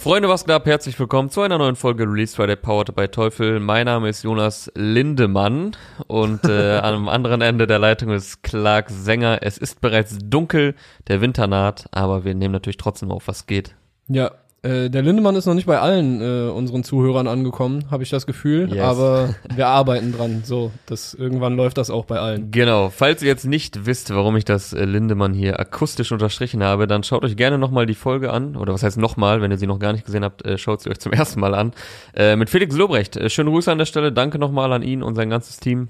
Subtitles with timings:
[0.00, 0.64] Freunde, was geht ab?
[0.64, 3.60] Herzlich willkommen zu einer neuen Folge Release Friday Powered by Teufel.
[3.60, 5.76] Mein Name ist Jonas Lindemann
[6.06, 9.40] und äh, am anderen Ende der Leitung ist Clark Sänger.
[9.42, 10.74] Es ist bereits dunkel,
[11.08, 13.74] der Winter naht, aber wir nehmen natürlich trotzdem auf, was geht.
[14.08, 14.30] Ja,
[14.62, 18.26] äh, der Lindemann ist noch nicht bei allen äh, unseren Zuhörern angekommen, habe ich das
[18.26, 18.74] Gefühl.
[18.74, 18.82] Yes.
[18.82, 20.42] Aber wir arbeiten dran.
[20.44, 22.50] So, das irgendwann läuft das auch bei allen.
[22.50, 22.90] Genau.
[22.90, 27.02] Falls ihr jetzt nicht wisst, warum ich das äh, Lindemann hier akustisch unterstrichen habe, dann
[27.04, 28.54] schaut euch gerne nochmal die Folge an.
[28.54, 30.90] Oder was heißt nochmal, wenn ihr sie noch gar nicht gesehen habt, äh, schaut sie
[30.90, 31.72] euch zum ersten Mal an.
[32.14, 33.16] Äh, mit Felix Lobrecht.
[33.16, 34.12] Äh, schöne Grüße an der Stelle.
[34.12, 35.88] Danke nochmal an ihn und sein ganzes Team.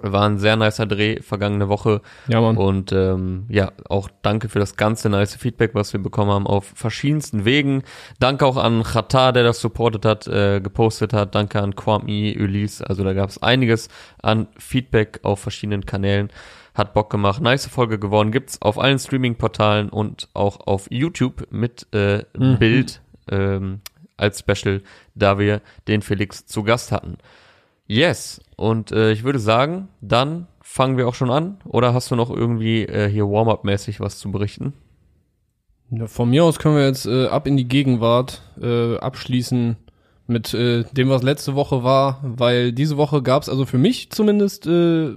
[0.00, 2.00] War ein sehr nicer Dreh vergangene Woche.
[2.26, 2.56] Ja, Mann.
[2.56, 6.72] Und ähm, ja, auch danke für das ganze nice Feedback, was wir bekommen haben auf
[6.74, 7.82] verschiedensten Wegen.
[8.18, 11.34] Danke auch an Chata, der das supportet hat, äh, gepostet hat.
[11.34, 12.88] Danke an Kwame, Ulysse.
[12.88, 13.88] Also da gab es einiges
[14.22, 16.30] an Feedback auf verschiedenen Kanälen.
[16.74, 17.42] Hat Bock gemacht.
[17.42, 18.32] Nice Folge geworden.
[18.32, 22.58] Gibt's auf allen Streaming-Portalen und auch auf YouTube mit äh, Mhm.
[22.58, 23.80] Bild ähm,
[24.16, 24.80] als Special,
[25.14, 27.18] da wir den Felix zu Gast hatten.
[27.86, 31.58] Yes, und äh, ich würde sagen, dann fangen wir auch schon an.
[31.64, 34.72] Oder hast du noch irgendwie äh, hier Warm-up-mäßig was zu berichten?
[35.90, 39.76] Ja, von mir aus können wir jetzt äh, ab in die Gegenwart äh, abschließen
[40.26, 44.66] mit äh, dem, was letzte Woche war, weil diese Woche gab's also für mich zumindest
[44.66, 45.16] äh,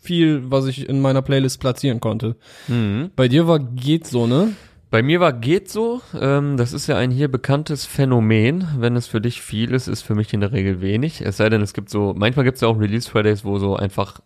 [0.00, 2.36] viel, was ich in meiner Playlist platzieren konnte.
[2.66, 3.10] Mhm.
[3.14, 4.52] Bei dir war geht so, ne?
[4.94, 6.02] Bei mir war geht so.
[6.16, 8.68] Ähm, das ist ja ein hier bekanntes Phänomen.
[8.78, 11.20] Wenn es für dich viel ist, ist für mich in der Regel wenig.
[11.20, 13.74] Es sei denn, es gibt so, manchmal gibt es ja auch Release Fridays, wo so
[13.74, 14.20] einfach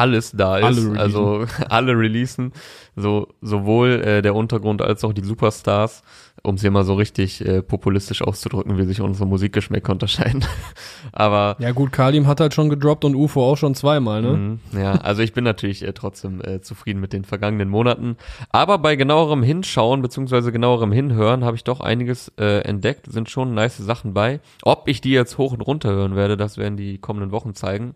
[0.00, 0.64] alles da ist.
[0.64, 0.98] Alle releasen.
[0.98, 2.52] also alle releasen.
[2.96, 6.02] So, sowohl äh, der Untergrund als auch die Superstars,
[6.42, 10.44] um es hier mal so richtig äh, populistisch auszudrücken, wie sich unsere Musikgeschmäcker unterscheiden.
[11.12, 14.32] Aber Ja gut, Kalim hat halt schon gedroppt und UFO auch schon zweimal, ne?
[14.32, 18.16] Mhm, Ja, also ich bin natürlich äh, trotzdem äh, zufrieden mit den vergangenen Monaten.
[18.50, 23.06] Aber bei genauerem Hinschauen beziehungsweise genauerem Hinhören habe ich doch einiges äh, entdeckt.
[23.10, 24.40] Sind schon nice Sachen bei.
[24.62, 27.94] Ob ich die jetzt hoch und runter hören werde, das werden die kommenden Wochen zeigen.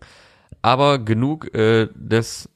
[0.61, 2.49] Aber genug äh, des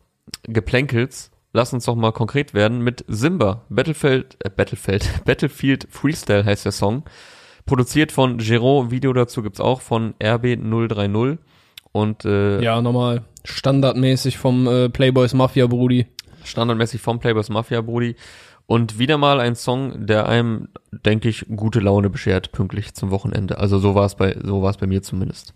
[0.44, 1.32] Geplänkels.
[1.52, 3.66] Lass uns doch mal konkret werden mit Simba.
[3.70, 7.04] Battlefield, äh, Battlefield, Battlefield Freestyle heißt der Song.
[7.66, 11.38] Produziert von Gero, Video dazu gibt's auch von RB030.
[11.92, 13.24] Und äh, Ja, normal.
[13.44, 16.08] Standardmäßig vom äh, Playboys Mafia Brudi.
[16.44, 18.16] standardmäßig vom Playboys Mafia Brody
[18.70, 23.58] und wieder mal ein Song, der einem, denke ich, gute Laune beschert pünktlich zum Wochenende.
[23.58, 25.56] Also so war es bei so war es bei mir zumindest.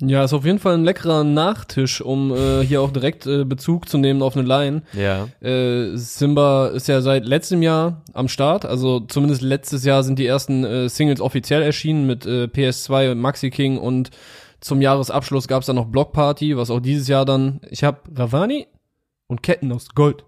[0.00, 3.88] Ja, ist auf jeden Fall ein leckerer Nachtisch, um äh, hier auch direkt äh, Bezug
[3.88, 4.82] zu nehmen auf eine Line.
[4.92, 5.28] Ja.
[5.40, 10.26] Äh, Simba ist ja seit letztem Jahr am Start, also zumindest letztes Jahr sind die
[10.26, 14.10] ersten äh, Singles offiziell erschienen mit äh, PS2 und Maxi King und
[14.60, 18.66] zum Jahresabschluss gab's dann noch Block Party, was auch dieses Jahr dann, ich hab Ravani
[19.28, 20.24] und Ketten aus Gold.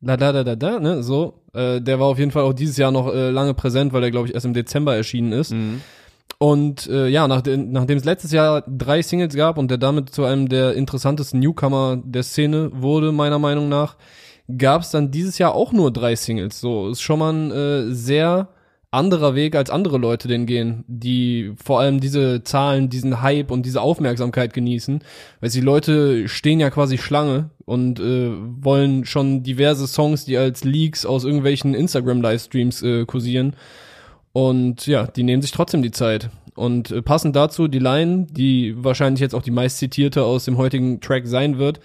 [0.00, 1.42] Da da da da da, ne, so.
[1.52, 4.10] Äh, der war auf jeden Fall auch dieses Jahr noch äh, lange präsent, weil der
[4.10, 5.52] glaube ich erst im Dezember erschienen ist.
[5.52, 5.82] Mhm.
[6.42, 10.24] Und äh, ja, nachdem, nachdem es letztes Jahr drei Singles gab und der damit zu
[10.24, 13.98] einem der interessantesten Newcomer der Szene wurde, meiner Meinung nach,
[14.56, 16.58] gab es dann dieses Jahr auch nur drei Singles.
[16.58, 18.48] So, ist schon mal ein äh, sehr
[18.90, 23.66] anderer Weg, als andere Leute den gehen, die vor allem diese Zahlen, diesen Hype und
[23.66, 25.00] diese Aufmerksamkeit genießen.
[25.40, 28.30] Weil die Leute stehen ja quasi Schlange und äh,
[28.62, 33.56] wollen schon diverse Songs, die als Leaks aus irgendwelchen Instagram-Livestreams äh, kursieren.
[34.32, 36.30] Und ja, die nehmen sich trotzdem die Zeit.
[36.54, 40.56] Und äh, passend dazu die Line, die wahrscheinlich jetzt auch die meist zitierte aus dem
[40.56, 41.80] heutigen Track sein wird.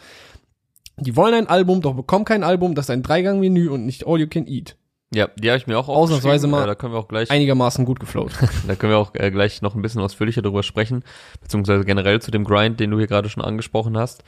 [0.97, 4.19] Die wollen ein Album, doch bekommen kein Album, das ist ein Dreigang-Menü und nicht All
[4.19, 4.78] You Can Eat.
[5.13, 7.85] Ja, die habe ich mir auch Ausnahmsweise mal Ja, da können wir auch gleich Einigermaßen
[7.85, 8.34] gut geflowt.
[8.67, 11.03] Da können wir auch äh, gleich noch ein bisschen ausführlicher drüber sprechen,
[11.41, 14.23] beziehungsweise generell zu dem Grind, den du hier gerade schon angesprochen hast.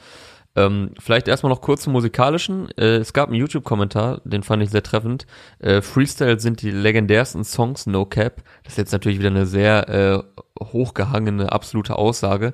[0.56, 2.70] Ähm, vielleicht erstmal noch kurz zum musikalischen.
[2.78, 5.28] Äh, es gab einen YouTube-Kommentar, den fand ich sehr treffend.
[5.60, 8.42] Äh, Freestyle sind die legendärsten Songs, No Cap.
[8.64, 12.54] Das ist jetzt natürlich wieder eine sehr äh, hochgehangene, absolute Aussage.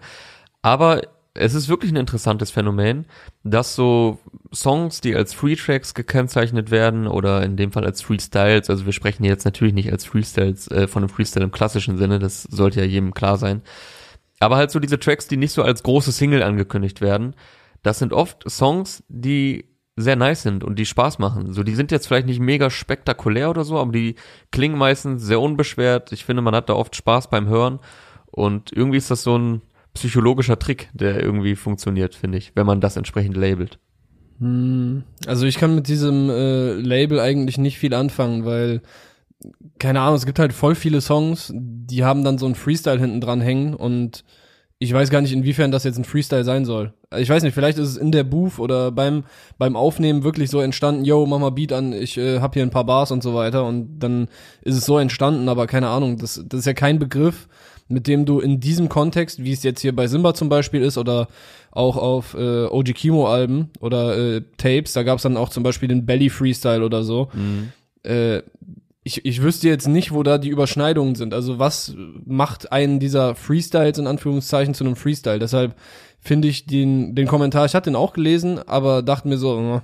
[0.62, 1.02] Aber
[1.36, 3.06] es ist wirklich ein interessantes Phänomen,
[3.44, 4.20] dass so
[4.54, 8.94] Songs, die als Free Tracks gekennzeichnet werden oder in dem Fall als Freestyles, also wir
[8.94, 12.82] sprechen jetzt natürlich nicht als Freestyles äh, von einem Freestyle im klassischen Sinne, das sollte
[12.82, 13.62] ja jedem klar sein.
[14.40, 17.34] Aber halt so diese Tracks, die nicht so als große Single angekündigt werden,
[17.84, 19.66] das sind oft Songs, die
[19.96, 21.54] sehr nice sind und die Spaß machen.
[21.54, 24.16] So, die sind jetzt vielleicht nicht mega spektakulär oder so, aber die
[24.52, 26.12] klingen meistens sehr unbeschwert.
[26.12, 27.80] Ich finde, man hat da oft Spaß beim Hören
[28.32, 29.62] und irgendwie ist das so ein
[29.94, 33.78] psychologischer Trick, der irgendwie funktioniert, finde ich, wenn man das entsprechend labelt.
[34.40, 38.82] Hm, Also ich kann mit diesem äh, Label eigentlich nicht viel anfangen, weil
[39.78, 43.22] keine Ahnung, es gibt halt voll viele Songs, die haben dann so ein Freestyle hinten
[43.22, 44.24] dran hängen und
[44.80, 46.94] ich weiß gar nicht, inwiefern das jetzt ein Freestyle sein soll.
[47.18, 49.24] Ich weiß nicht, vielleicht ist es in der Booth oder beim,
[49.58, 52.70] beim Aufnehmen wirklich so entstanden, yo, mach mal Beat an, ich äh, hab hier ein
[52.70, 54.28] paar Bars und so weiter und dann
[54.62, 57.48] ist es so entstanden, aber keine Ahnung, das, das ist ja kein Begriff,
[57.88, 60.98] mit dem du in diesem Kontext, wie es jetzt hier bei Simba zum Beispiel ist
[60.98, 61.28] oder
[61.72, 65.64] auch auf äh, OG Kimo Alben oder äh, Tapes, da gab es dann auch zum
[65.64, 67.30] Beispiel den Belly Freestyle oder so.
[67.34, 67.72] Mhm.
[68.04, 68.42] Äh,
[69.04, 71.34] ich, ich wüsste jetzt nicht, wo da die Überschneidungen sind.
[71.34, 71.96] Also was
[72.26, 75.40] macht einen dieser Freestyles in Anführungszeichen zu einem Freestyle?
[75.40, 75.76] Deshalb
[76.20, 79.82] finde ich den, den Kommentar, ich hatte den auch gelesen, aber dachte mir so, äh,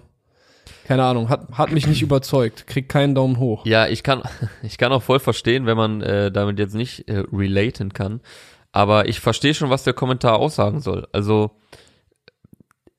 [0.87, 3.65] keine Ahnung, hat, hat mich nicht überzeugt, kriegt keinen Daumen hoch.
[3.65, 4.23] Ja, ich kann,
[4.63, 8.21] ich kann auch voll verstehen, wenn man äh, damit jetzt nicht äh, relaten kann.
[8.71, 11.07] Aber ich verstehe schon, was der Kommentar aussagen soll.
[11.11, 11.51] Also,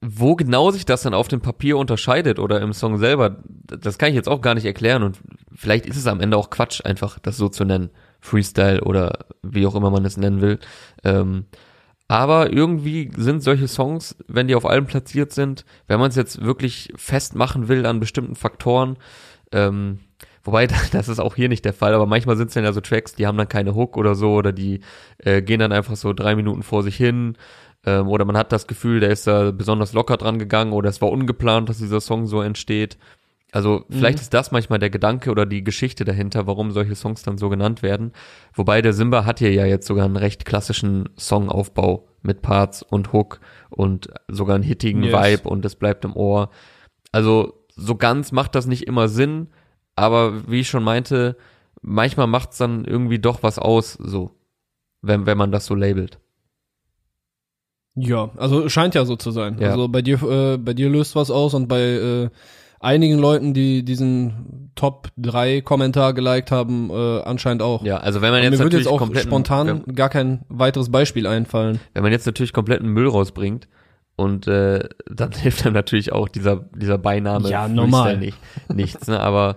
[0.00, 4.08] wo genau sich das dann auf dem Papier unterscheidet oder im Song selber, das kann
[4.08, 5.20] ich jetzt auch gar nicht erklären und
[5.54, 7.90] vielleicht ist es am Ende auch Quatsch, einfach das so zu nennen.
[8.20, 10.58] Freestyle oder wie auch immer man es nennen will.
[11.04, 11.46] Ähm,
[12.08, 16.42] aber irgendwie sind solche Songs, wenn die auf Alben platziert sind, wenn man es jetzt
[16.44, 18.96] wirklich festmachen will an bestimmten Faktoren,
[19.52, 20.00] ähm,
[20.42, 22.80] wobei das ist auch hier nicht der Fall, aber manchmal sind es dann ja so
[22.80, 24.80] Tracks, die haben dann keine Hook oder so oder die
[25.18, 27.36] äh, gehen dann einfach so drei Minuten vor sich hin
[27.84, 31.00] ähm, oder man hat das Gefühl, der ist da besonders locker dran gegangen oder es
[31.00, 32.98] war ungeplant, dass dieser Song so entsteht.
[33.52, 34.22] Also vielleicht Mhm.
[34.22, 37.82] ist das manchmal der Gedanke oder die Geschichte dahinter, warum solche Songs dann so genannt
[37.82, 38.12] werden.
[38.54, 43.12] Wobei der Simba hat hier ja jetzt sogar einen recht klassischen Songaufbau mit Parts und
[43.12, 43.40] Hook
[43.70, 45.12] und sogar einen hittigen Yes.
[45.14, 46.50] Vibe und es bleibt im Ohr.
[47.10, 49.48] Also so ganz macht das nicht immer Sinn,
[49.96, 51.36] aber wie ich schon meinte,
[51.82, 54.30] manchmal macht's dann irgendwie doch was aus, so,
[55.02, 56.20] wenn, wenn man das so labelt.
[57.94, 59.56] Ja, also scheint ja so zu sein.
[59.60, 59.70] Ja.
[59.70, 62.30] Also bei dir, äh, bei dir löst was aus und bei äh,
[62.78, 67.84] einigen Leuten, die diesen Top 3 Kommentar geliked haben, äh, anscheinend auch.
[67.84, 71.26] Ja, also wenn man jetzt mir würde natürlich jetzt auch spontan gar kein weiteres Beispiel
[71.26, 71.80] einfallen.
[71.92, 73.68] wenn man jetzt natürlich kompletten Müll rausbringt
[74.16, 78.16] und äh, dann hilft einem natürlich auch dieser dieser Beiname Ja, normal.
[78.16, 78.38] nicht
[78.72, 79.20] nichts, ne?
[79.20, 79.56] Aber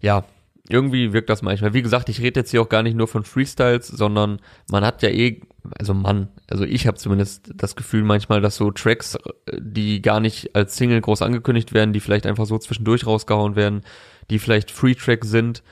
[0.00, 0.24] ja,
[0.68, 1.74] irgendwie wirkt das manchmal.
[1.74, 4.40] Wie gesagt, ich rede jetzt hier auch gar nicht nur von Freestyles, sondern
[4.70, 5.42] man hat ja eh,
[5.78, 9.16] also Mann, also ich habe zumindest das Gefühl manchmal, dass so Tracks,
[9.46, 13.56] äh, die gar nicht als Single groß angekündigt werden, die vielleicht einfach so zwischendurch rausgehauen
[13.56, 13.82] werden,
[14.30, 15.62] die vielleicht Free-Track sind,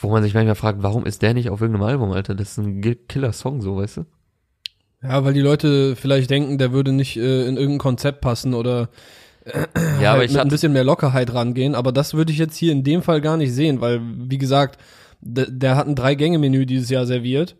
[0.00, 2.34] wo man sich manchmal fragt, warum ist der nicht auf irgendeinem Album, Alter?
[2.34, 4.06] Das ist ein Killer-Song, so, weißt du?
[5.02, 8.90] Ja, weil die Leute vielleicht denken, der würde nicht äh, in irgendein Konzept passen oder
[10.00, 11.74] Ja, aber halt ich mit ein bisschen mehr Lockerheit rangehen.
[11.74, 14.80] Aber das würde ich jetzt hier in dem Fall gar nicht sehen, weil, wie gesagt,
[15.20, 17.56] der, der hat ein Drei-Gänge-Menü dieses Jahr serviert.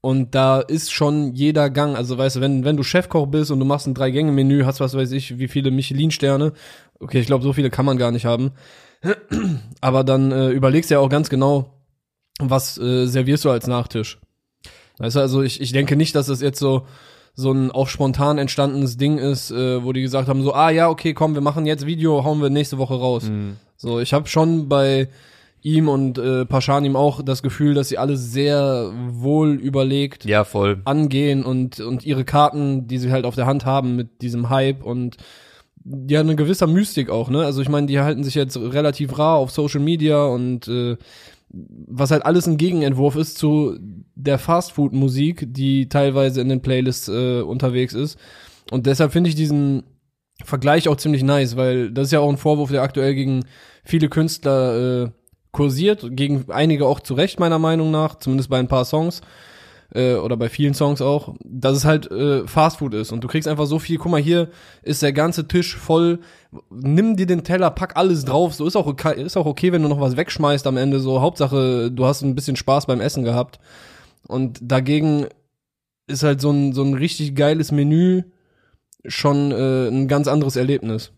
[0.00, 3.60] Und da ist schon jeder Gang, also weißt du, wenn, wenn du Chefkoch bist und
[3.60, 6.52] du machst ein Drei-Gänge-Menü, hast was weiß ich, wie viele Michelin-Sterne,
[6.98, 8.50] okay, ich glaube, so viele kann man gar nicht haben.
[9.80, 11.84] Aber dann äh, überlegst du ja auch ganz genau,
[12.40, 14.18] was äh, servierst du als Nachtisch.
[14.98, 16.86] Weißt du, also ich, ich denke nicht, dass das jetzt so,
[17.34, 20.88] so ein auch spontan entstandenes Ding ist, äh, wo die gesagt haben, so, ah ja,
[20.88, 23.24] okay, komm, wir machen jetzt Video, hauen wir nächste Woche raus.
[23.24, 23.56] Mhm.
[23.76, 25.08] So, ich habe schon bei
[25.62, 30.82] ihm und äh, Paschanim auch das Gefühl, dass sie alles sehr wohl überlegt ja, voll.
[30.84, 34.82] angehen und, und ihre Karten, die sie halt auf der Hand haben mit diesem Hype
[34.82, 35.16] und
[36.08, 37.44] ja, eine gewisse Mystik auch, ne?
[37.44, 40.96] Also ich meine, die halten sich jetzt relativ rar auf Social Media und äh,
[41.52, 43.78] was halt alles ein Gegenentwurf ist zu
[44.14, 48.18] der Fastfood-Musik, die teilweise in den Playlists äh, unterwegs ist.
[48.70, 49.82] Und deshalb finde ich diesen
[50.44, 53.44] Vergleich auch ziemlich nice, weil das ist ja auch ein Vorwurf, der aktuell gegen
[53.84, 55.10] viele Künstler äh,
[55.52, 59.20] kursiert, gegen einige auch zu Recht meiner Meinung nach, zumindest bei ein paar Songs
[59.94, 63.12] äh, oder bei vielen Songs auch, dass es halt äh, Fastfood ist.
[63.12, 64.48] Und du kriegst einfach so viel, guck mal, hier
[64.82, 66.20] ist der ganze Tisch voll,
[66.70, 69.82] nimm dir den Teller, pack alles drauf, so ist auch okay, ist auch okay, wenn
[69.82, 71.20] du noch was wegschmeißt am Ende, so.
[71.20, 73.60] Hauptsache, du hast ein bisschen Spaß beim Essen gehabt.
[74.26, 75.26] Und dagegen
[76.06, 78.22] ist halt so ein, so ein richtig geiles Menü
[79.04, 81.12] schon äh, ein ganz anderes Erlebnis.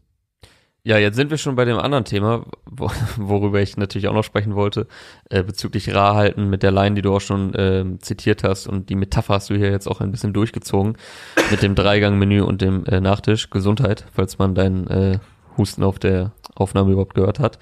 [0.87, 4.23] Ja, jetzt sind wir schon bei dem anderen Thema, wo, worüber ich natürlich auch noch
[4.23, 4.87] sprechen wollte,
[5.31, 8.91] äh, bezüglich Rar halten mit der Line, die du auch schon ähm, zitiert hast und
[8.91, 10.99] die Metapher hast du hier jetzt auch ein bisschen durchgezogen
[11.50, 13.49] mit dem Dreigang-Menü und dem äh, Nachtisch.
[13.49, 15.19] Gesundheit, falls man deinen äh,
[15.57, 17.59] Husten auf der Aufnahme überhaupt gehört hat.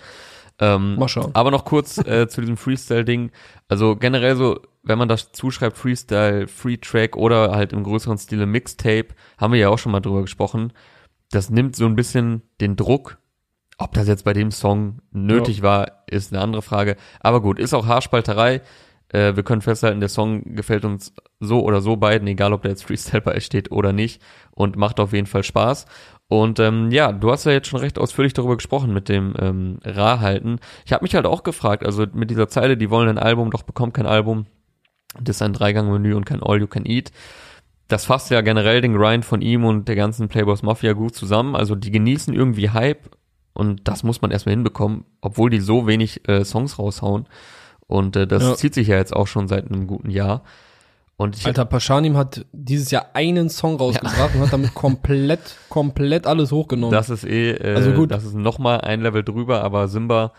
[0.58, 1.30] Ähm, Mal schauen.
[1.34, 3.30] aber noch kurz äh, zu diesem Freestyle-Ding.
[3.68, 8.46] Also generell so, wenn man das zuschreibt, Freestyle, Free Track oder halt im größeren Stile
[8.46, 10.72] Mixtape, haben wir ja auch schon mal drüber gesprochen.
[11.32, 13.18] Das nimmt so ein bisschen den Druck.
[13.78, 16.96] Ob das jetzt bei dem Song nötig war, ist eine andere Frage.
[17.20, 18.60] Aber gut, ist auch Haarspalterei.
[19.08, 22.72] Äh, wir können festhalten, der Song gefällt uns so oder so beiden, egal ob der
[22.72, 24.22] jetzt Freestyle bei steht oder nicht.
[24.52, 25.86] Und macht auf jeden Fall Spaß.
[26.28, 29.78] Und ähm, ja, du hast ja jetzt schon recht ausführlich darüber gesprochen mit dem ähm,
[29.84, 30.60] Rar-Halten.
[30.84, 33.62] Ich habe mich halt auch gefragt, also mit dieser Zeile, die wollen ein Album, doch
[33.62, 34.46] bekommt kein Album.
[35.20, 37.10] Das ist ein Dreigang-Menü und kein All You Can Eat.
[37.88, 41.54] Das fasst ja generell den Grind von ihm und der ganzen Playboys Mafia gut zusammen.
[41.56, 43.10] Also die genießen irgendwie Hype
[43.52, 47.26] und das muss man erstmal hinbekommen, obwohl die so wenig äh, Songs raushauen.
[47.86, 48.54] Und äh, das Ja.
[48.54, 50.42] zieht sich ja jetzt auch schon seit einem guten Jahr.
[51.18, 56.26] Und ich, Alter, Paschanim hat dieses Jahr einen Song rausgebracht und hat damit komplett, komplett
[56.26, 56.92] alles hochgenommen.
[56.92, 58.10] das ist eh, äh, Also gut.
[58.10, 60.32] das ist nochmal ein Level drüber, aber Simba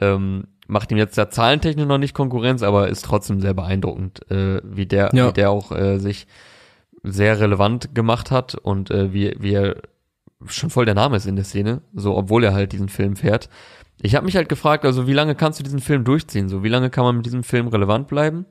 [0.00, 4.60] ähm, macht ihm jetzt ja zahlentechnisch noch nicht Konkurrenz, aber ist trotzdem sehr beeindruckend, äh,
[4.64, 5.28] wie der, Ja.
[5.28, 6.26] wie der auch äh, sich
[7.06, 9.76] sehr relevant gemacht hat und äh, wie, wie er
[10.46, 13.48] schon voll der Name ist in der Szene, so obwohl er halt diesen Film fährt.
[14.02, 16.48] Ich habe mich halt gefragt, also wie lange kannst du diesen Film durchziehen?
[16.48, 18.44] So wie lange kann man mit diesem Film relevant bleiben?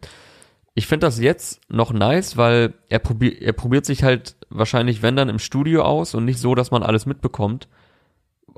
[0.74, 5.15] Ich finde das jetzt noch nice, weil er, probiert er probiert sich halt wahrscheinlich, wenn
[5.15, 7.67] dann im Studio aus und nicht so, dass man alles mitbekommt.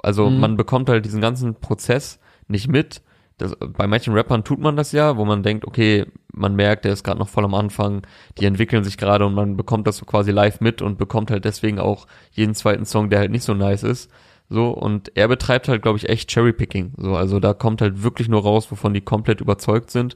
[0.01, 0.39] Also Mhm.
[0.39, 3.01] man bekommt halt diesen ganzen Prozess nicht mit.
[3.38, 6.06] Das, bei manchen Rappern tut man das ja, wo man denkt, okay,
[6.38, 8.01] man merkt, der ist gerade noch voll am Anfang,
[8.39, 11.46] die entwickeln sich gerade und man bekommt das so quasi live mit und bekommt halt
[11.46, 14.10] deswegen auch jeden zweiten Song, der halt nicht so nice ist.
[14.50, 16.94] So, und er betreibt halt, glaube ich, echt Cherrypicking.
[16.98, 20.15] So, also da kommt halt wirklich nur raus, wovon die komplett überzeugt sind.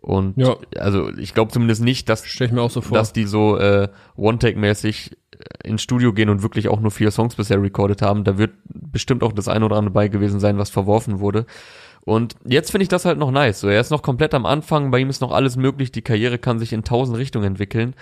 [0.00, 0.56] Und Ja.
[0.78, 2.96] also ich glaube zumindest nicht, dass Stell ich mir auch so vor.
[2.96, 7.34] dass die so äh, One-Take-mäßig äh, ins Studio gehen und wirklich auch nur vier Songs
[7.34, 8.24] bisher recorded haben.
[8.24, 11.46] Da wird bestimmt auch das eine oder andere bei gewesen sein, was verworfen wurde.
[12.08, 13.60] Und jetzt finde ich das halt noch nice.
[13.60, 16.38] So, er ist noch komplett am Anfang, bei ihm ist noch alles möglich, die Karriere
[16.38, 17.94] kann sich in tausend Richtungen entwickeln.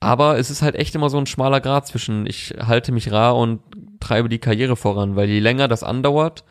[0.00, 3.36] Aber es ist halt echt immer so ein schmaler Grad zwischen, ich halte mich rar
[3.36, 3.60] und
[3.98, 6.44] treibe die Karriere voran, weil je länger das andauert,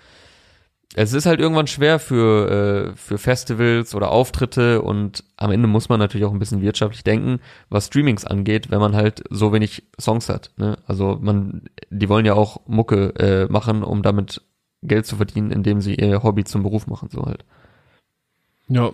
[0.96, 5.88] es ist halt irgendwann schwer für, äh, für Festivals oder Auftritte und am Ende muss
[5.88, 9.84] man natürlich auch ein bisschen wirtschaftlich denken, was Streamings angeht, wenn man halt so wenig
[10.00, 10.52] Songs hat.
[10.58, 10.78] Ne?
[10.86, 14.42] Also man, die wollen ja auch Mucke äh, machen, um damit
[14.84, 17.46] Geld zu verdienen, indem sie ihr Hobby zum Beruf machen, so halt.
[18.68, 18.92] Ja.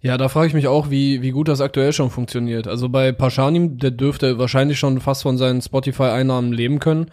[0.00, 2.66] Ja, da frage ich mich auch, wie, wie gut das aktuell schon funktioniert.
[2.66, 7.06] Also bei Paschanim, der dürfte wahrscheinlich schon fast von seinen Spotify-Einnahmen leben können.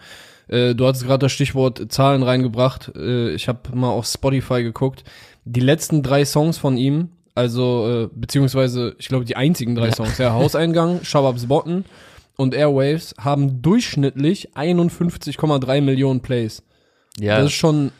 [0.48, 2.92] Äh, du hattest gerade das Stichwort Zahlen reingebracht.
[2.96, 5.04] Äh, ich habe mal auf Spotify geguckt.
[5.44, 10.18] Die letzten drei Songs von ihm, also äh, beziehungsweise ich glaube die einzigen drei Songs,
[10.18, 11.84] ja, Hauseingang, Shababs Botten
[12.36, 16.62] und Airwaves haben durchschnittlich 51,3 Millionen Plays.
[17.18, 17.90] Ja, Das ist schon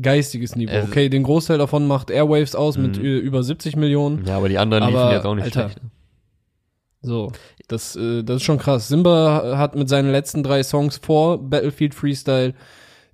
[0.00, 0.72] geistiges Niveau.
[0.72, 3.04] Also- okay, den Großteil davon macht Airwaves aus mit Mhm.
[3.04, 4.24] äh, über 70 Millionen.
[4.26, 5.82] ja, aber die anderen liefen Aber, jetzt auch nicht Alter, schlecht.
[5.82, 5.90] ne?
[7.00, 7.30] So,
[7.68, 8.88] das, äh, das ist schon krass.
[8.88, 12.54] Simba hat mit seinen letzten drei Songs vor Battlefield Freestyle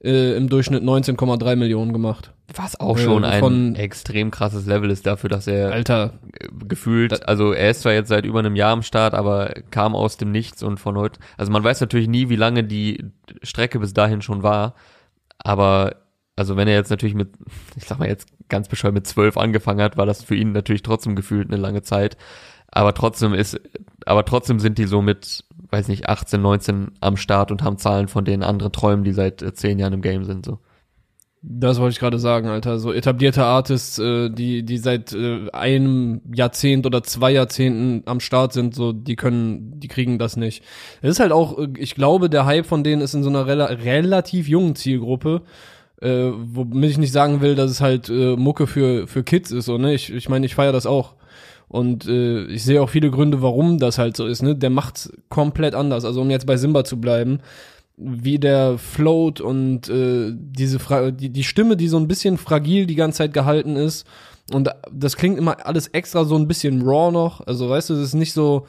[0.03, 2.33] äh, im Durchschnitt 19,3 Millionen gemacht.
[2.55, 6.49] Was auch Äh, schon ein von- extrem krasses Level ist dafür, dass er Alter, äh,
[6.67, 10.17] gefühlt, also er ist zwar jetzt seit über einem Jahr am Start, aber kam aus
[10.19, 13.05] dem Nichts und von heute, also man weiß natürlich nie, wie lange die
[13.43, 14.75] Strecke bis dahin schon war,
[15.39, 16.05] aber
[16.37, 17.35] also wenn er jetzt natürlich mit,
[17.77, 20.83] ich sag mal jetzt ganz bescheuert mit zwölf angefangen hat, war das für ihn natürlich
[20.83, 22.17] trotzdem gefühlt eine lange Zeit,
[22.69, 23.61] aber trotzdem ist,
[24.05, 28.09] aber trotzdem sind die so mit, weiß nicht, 18, 19 am Start und haben Zahlen,
[28.09, 30.59] von denen andere träumen, die seit äh, zehn Jahren im Game sind, so.
[31.47, 32.79] Das wollte ich gerade sagen, Alter.
[32.79, 38.55] So etablierte Artists, äh, die, die seit äh, einem Jahrzehnt oder zwei Jahrzehnten am Start
[38.55, 40.65] sind, so, die können, die kriegen das nicht.
[41.03, 43.47] Es ist halt auch, äh, ich glaube, der Hype von denen ist in so einer
[43.47, 45.43] rela relativ jungen Zielgruppe.
[46.01, 49.67] Äh, womit ich nicht sagen will, dass es halt äh, Mucke für, für Kids ist,
[49.67, 49.95] so, ne?
[49.95, 51.15] Ich, ich meine, ich feiere das auch.
[51.69, 54.57] Und äh, ich sehe auch viele Gründe, warum das halt so ist, ne?
[54.57, 56.05] Der macht's komplett anders.
[56.05, 57.41] Also um jetzt bei Simba zu bleiben,
[57.97, 62.87] wie der float und äh, diese Fra die, die Stimme, die so ein bisschen fragil
[62.87, 64.07] die ganze Zeit gehalten ist.
[64.53, 67.47] Und das klingt immer alles extra so ein bisschen raw noch.
[67.47, 68.67] Also weißt du, es ist nicht so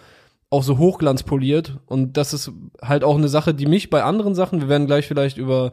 [0.50, 1.80] auch so hochglanzpoliert.
[1.86, 2.52] Und das ist
[2.82, 5.72] halt auch eine Sache, die mich bei anderen Sachen, wir werden gleich vielleicht über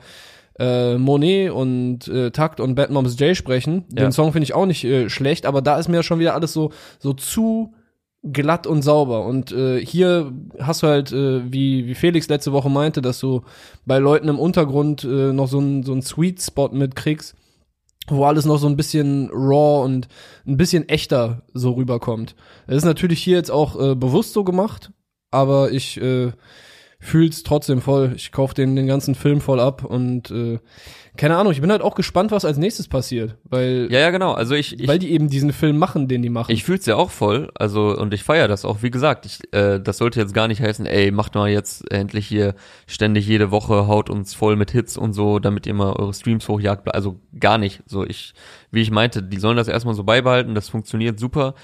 [0.58, 3.84] äh, Monet und äh, Takt und Bad Moms J sprechen.
[3.90, 4.04] Ja.
[4.04, 6.52] Den Song finde ich auch nicht äh, schlecht, aber da ist mir schon wieder alles
[6.52, 7.74] so, so zu
[8.22, 9.24] glatt und sauber.
[9.24, 13.42] Und äh, hier hast du halt, äh, wie, wie Felix letzte Woche meinte, dass du
[13.84, 17.34] bei Leuten im Untergrund äh, noch so einen so einen Sweet Spot mitkriegst,
[18.08, 20.08] wo alles noch so ein bisschen raw und
[20.46, 22.36] ein bisschen echter so rüberkommt.
[22.66, 24.92] Das ist natürlich hier jetzt auch äh, bewusst so gemacht,
[25.32, 26.30] aber ich äh,
[27.00, 28.12] fühl's trotzdem voll.
[28.14, 30.60] Ich kauf den den ganzen Film voll ab und äh,
[31.16, 34.32] keine Ahnung, ich bin halt auch gespannt, was als nächstes passiert, weil Ja, ja, genau.
[34.32, 36.50] Also ich, ich weil die eben diesen Film machen, den die machen.
[36.50, 38.82] Ich fühl's ja auch voll, also und ich feier das auch.
[38.82, 42.26] Wie gesagt, ich, äh, das sollte jetzt gar nicht heißen, ey, macht mal jetzt endlich
[42.26, 42.54] hier
[42.86, 46.48] ständig jede Woche haut uns voll mit Hits und so, damit ihr mal eure Streams
[46.48, 46.92] hochjagt.
[46.94, 47.82] Also gar nicht.
[47.86, 48.32] So ich,
[48.70, 50.54] wie ich meinte, die sollen das erstmal so beibehalten.
[50.54, 51.54] Das funktioniert super.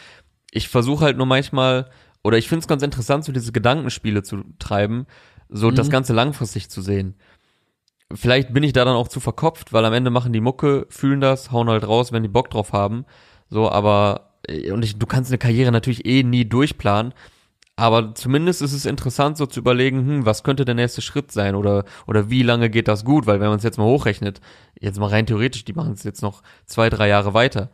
[0.51, 1.89] Ich versuche halt nur manchmal
[2.23, 5.07] oder ich find's ganz interessant, so diese Gedankenspiele zu treiben,
[5.49, 7.15] so das Ganze langfristig zu sehen.
[8.15, 11.21] Vielleicht bin ich da dann auch zu verkopft, weil am Ende machen die Mucke, fühlen
[11.21, 13.05] das, hauen halt raus, wenn die Bock drauf haben.
[13.51, 17.13] So, aber, äh, und ich, du kannst eine Karriere natürlich eh nie durchplanen.
[17.77, 21.55] Aber zumindest ist es interessant, so zu überlegen, hm, was könnte der nächste Schritt sein
[21.55, 23.27] oder, oder wie lange geht das gut?
[23.27, 24.41] Weil wenn man es jetzt mal hochrechnet,
[24.81, 27.71] jetzt mal rein theoretisch, die machen es jetzt noch zwei, drei Jahre weiter,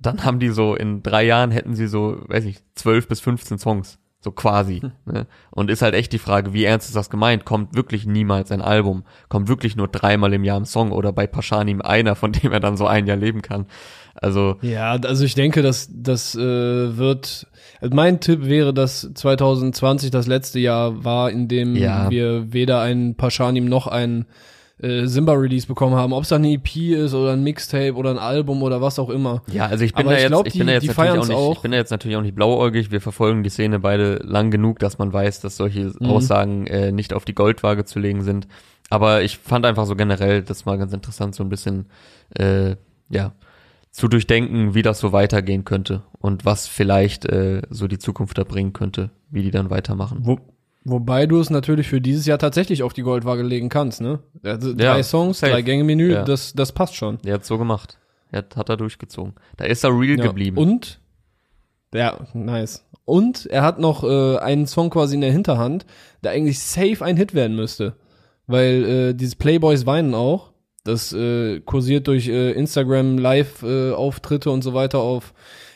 [0.00, 3.58] dann haben die so, in drei Jahren hätten sie so, weiß ich, zwölf bis 15
[3.58, 3.98] Songs.
[4.22, 4.80] So quasi.
[4.80, 4.92] Hm.
[5.04, 5.26] Ne?
[5.50, 7.44] Und ist halt echt die Frage, wie ernst ist das gemeint?
[7.44, 9.02] Kommt wirklich niemals ein Album?
[9.28, 12.60] Kommt wirklich nur dreimal im Jahr ein Song oder bei Paschanim einer, von dem er
[12.60, 13.66] dann so ein Jahr leben kann?
[14.14, 14.58] Also.
[14.62, 17.48] Ja, also ich denke, dass das äh, wird.
[17.80, 22.08] Also mein Tipp wäre, dass 2020 das letzte Jahr war, in dem ja.
[22.08, 24.26] wir weder ein Paschanim noch ein
[24.82, 28.18] äh, Simba-Release bekommen haben, ob es dann eine EP ist oder ein Mixtape oder ein
[28.18, 29.42] Album oder was auch immer.
[29.52, 31.26] Ja, also ich bin Aber da ich jetzt, glaub, ich bin da jetzt natürlich auch
[31.26, 31.56] nicht, auch.
[31.56, 32.90] ich bin da jetzt natürlich auch nicht blauäugig.
[32.90, 36.06] Wir verfolgen die Szene beide lang genug, dass man weiß, dass solche mhm.
[36.06, 38.48] Aussagen äh, nicht auf die Goldwaage zu legen sind.
[38.90, 41.86] Aber ich fand einfach so generell das mal ganz interessant, so ein bisschen,
[42.36, 42.76] äh,
[43.08, 43.32] ja,
[43.92, 48.44] zu durchdenken, wie das so weitergehen könnte und was vielleicht äh, so die Zukunft da
[48.44, 50.20] bringen könnte, wie die dann weitermachen.
[50.22, 50.38] Wo,
[50.84, 54.18] Wobei du es natürlich für dieses Jahr tatsächlich auf die Goldwaage legen kannst, ne?
[54.42, 55.52] Also drei ja, Songs, safe.
[55.52, 56.24] drei Gänge-Menü, ja.
[56.24, 57.18] das, das passt schon.
[57.24, 57.98] Er hat so gemacht.
[58.32, 59.34] Er hat, hat er durchgezogen.
[59.56, 60.26] Da ist er real ja.
[60.26, 60.58] geblieben.
[60.58, 61.00] Und,
[61.94, 62.84] ja, nice.
[63.04, 65.86] Und er hat noch äh, einen Song quasi in der Hinterhand,
[66.24, 67.94] der eigentlich safe ein Hit werden müsste.
[68.46, 70.52] Weil äh, dieses Playboys weinen auch.
[70.84, 75.32] Das äh, kursiert durch äh, Instagram Live-Auftritte äh, und so weiter auf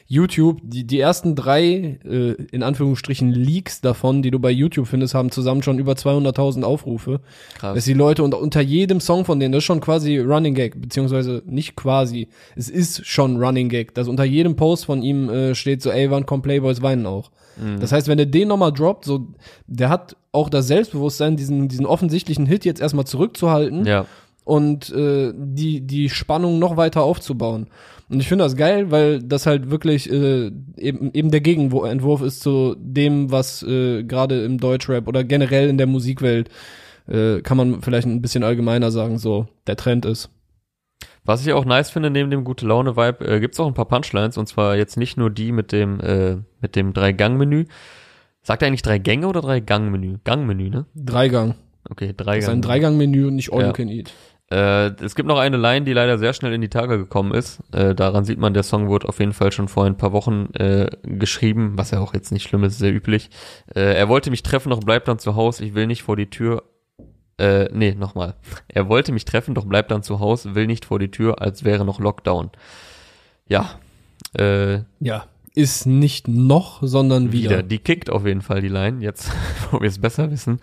[0.09, 5.15] YouTube, die, die ersten drei, äh, in Anführungsstrichen, Leaks davon, die du bei YouTube findest,
[5.15, 7.21] haben zusammen schon über 200.000 Aufrufe.
[7.59, 7.75] Krass.
[7.75, 10.81] Dass die Leute unter, unter jedem Song von denen, das ist schon quasi Running Gag,
[10.81, 15.55] beziehungsweise nicht quasi, es ist schon Running Gag, dass unter jedem Post von ihm äh,
[15.55, 17.33] steht so, ey, wann kommt Playboys weinen auch.
[17.57, 17.81] Mhm.
[17.81, 19.27] Das heißt, wenn er den nochmal droppt, so,
[19.67, 23.87] der hat auch das Selbstbewusstsein, diesen, diesen offensichtlichen Hit jetzt erstmal zurückzuhalten.
[23.87, 24.07] Ja
[24.47, 27.67] und äh, die, die Spannung noch weiter aufzubauen.
[28.09, 32.43] Und ich finde das geil, weil das halt wirklich äh, eben, eben der Gegenentwurf ist
[32.43, 36.49] zu dem, was äh, gerade im Deutschrap oder generell in der Musikwelt,
[37.09, 40.31] äh, kann man vielleicht ein bisschen allgemeiner sagen, so der Trend ist.
[41.25, 43.89] Was ich auch nice finde, neben dem gute Laune Vibe, äh, gibt's auch ein paar
[43.89, 47.65] Punchlines und zwar jetzt nicht nur die mit dem äh, mit dem drei Gang Menü.
[48.43, 50.19] Sagt er eigentlich drei Gänge oder drei Gang Menü?
[50.23, 50.87] Gang Menü, ne?
[50.95, 51.57] Drei Gang.
[51.91, 52.41] Okay, drei Gang.
[52.41, 53.67] Das ist ein Dreigang Menü und nicht All ja.
[53.67, 54.13] You Can Eat.
[54.51, 57.61] Äh, es gibt noch eine Line, die leider sehr schnell in die Tage gekommen ist.
[57.73, 60.51] Äh, daran sieht man, der Song wurde auf jeden Fall schon vor ein paar Wochen
[60.55, 63.31] äh, geschrieben, was ja auch jetzt nicht schlimm ist, sehr üblich.
[63.75, 66.31] Äh, er wollte mich treffen, doch bleibt dann zu Hause, ich will nicht vor die
[66.31, 66.63] Tür.
[67.39, 68.35] Äh, nee, nochmal.
[68.69, 71.65] Er wollte mich treffen, doch bleibt dann zu Hause, will nicht vor die Tür, als
[71.65, 72.51] wäre noch Lockdown.
[73.49, 73.79] Ja.
[74.39, 77.51] Äh, ja, ist nicht noch, sondern wieder.
[77.51, 77.63] wieder.
[77.63, 79.33] Die kickt auf jeden Fall die Line, jetzt,
[79.71, 80.61] wo wir es besser wissen.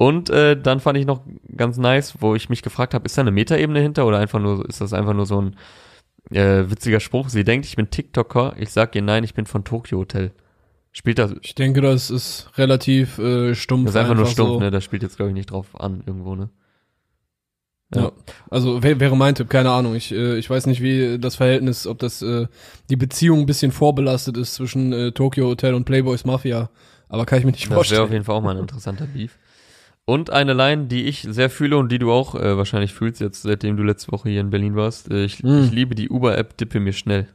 [0.00, 1.20] Und äh, dann fand ich noch
[1.54, 4.66] ganz nice, wo ich mich gefragt habe, ist da eine Metaebene hinter oder einfach nur,
[4.66, 5.56] ist das einfach nur so ein
[6.30, 7.28] äh, witziger Spruch?
[7.28, 10.32] Sie denkt, ich bin TikToker, ich sag ihr nein, ich bin von Tokyo Hotel.
[10.90, 11.34] Spielt das?
[11.42, 13.84] Ich denke, das ist relativ äh, stumpf.
[13.84, 14.60] Das ist einfach, einfach nur stumpf, so.
[14.60, 14.70] ne?
[14.70, 16.48] Das spielt jetzt, glaube ich, nicht drauf an, irgendwo, ne?
[17.94, 18.04] Ja.
[18.04, 18.12] ja.
[18.48, 19.94] Also wär, wäre mein Tipp, keine Ahnung.
[19.94, 22.46] Ich, äh, ich weiß nicht, wie das Verhältnis, ob das äh,
[22.88, 26.70] die Beziehung ein bisschen vorbelastet ist zwischen äh, Tokyo Hotel und Playboys Mafia.
[27.10, 27.96] Aber kann ich mir nicht das vorstellen.
[27.96, 29.38] Das wäre auf jeden Fall auch mal ein interessanter Beef.
[30.06, 33.42] Und eine Line, die ich sehr fühle und die du auch äh, wahrscheinlich fühlst, jetzt
[33.42, 35.10] seitdem du letzte Woche hier in Berlin warst.
[35.10, 35.64] Äh, ich, mm.
[35.64, 37.28] ich liebe die Uber-App, dippe mir schnell.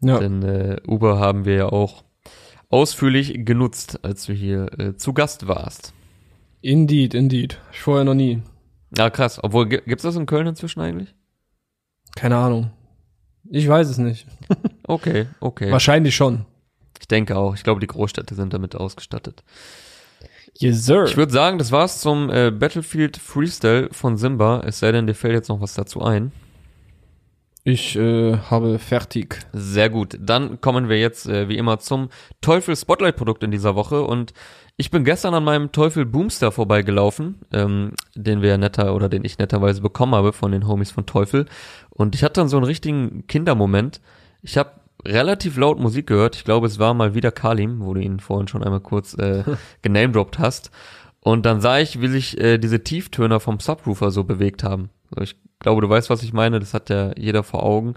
[0.00, 0.18] Ja.
[0.18, 2.04] Denn äh, Uber haben wir ja auch
[2.68, 5.92] ausführlich genutzt, als du hier äh, zu Gast warst.
[6.60, 7.60] Indeed, indeed.
[7.72, 8.42] Ich vorher noch nie.
[8.96, 9.38] Ja, krass.
[9.42, 11.14] Obwohl, gibt's das in Köln inzwischen eigentlich?
[12.16, 12.70] Keine Ahnung.
[13.50, 14.26] Ich weiß es nicht.
[14.86, 15.70] okay, okay.
[15.70, 16.46] Wahrscheinlich schon.
[17.00, 17.54] Ich denke auch.
[17.54, 19.44] Ich glaube, die Großstädte sind damit ausgestattet.
[20.58, 21.04] Yes, sir.
[21.04, 24.62] Ich würde sagen, das war's zum äh, Battlefield Freestyle von Simba.
[24.64, 26.32] Es sei denn, dir fällt jetzt noch was dazu ein.
[27.66, 29.38] Ich äh, habe fertig.
[29.52, 30.18] Sehr gut.
[30.20, 32.10] Dann kommen wir jetzt äh, wie immer zum
[32.42, 34.34] Teufel Spotlight Produkt in dieser Woche und
[34.76, 39.38] ich bin gestern an meinem Teufel Boomster vorbeigelaufen, ähm, den wir netter oder den ich
[39.38, 41.46] netterweise bekommen habe von den Homies von Teufel
[41.88, 44.02] und ich hatte dann so einen richtigen Kindermoment.
[44.42, 44.72] Ich habe
[45.04, 46.36] relativ laut Musik gehört.
[46.36, 49.44] Ich glaube, es war mal wieder Kalim, wo du ihn vorhin schon einmal kurz äh,
[49.82, 50.70] genamedroppt hast.
[51.20, 54.90] Und dann sah ich, wie sich äh, diese Tieftöner vom Subwoofer so bewegt haben.
[55.20, 56.60] Ich glaube, du weißt, was ich meine.
[56.60, 57.94] Das hat ja jeder vor Augen.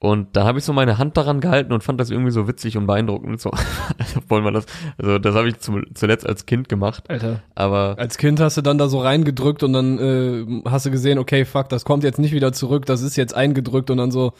[0.00, 2.76] Und da habe ich so meine Hand daran gehalten und fand das irgendwie so witzig
[2.76, 3.40] und beeindruckend.
[3.40, 3.50] So,
[4.28, 4.66] wollen wir das?
[4.98, 7.04] Also das habe ich zum, zuletzt als Kind gemacht.
[7.08, 7.40] Alter.
[7.54, 11.18] Aber als Kind hast du dann da so reingedrückt und dann äh, hast du gesehen,
[11.18, 12.84] okay, fuck, das kommt jetzt nicht wieder zurück.
[12.84, 14.34] Das ist jetzt eingedrückt und dann so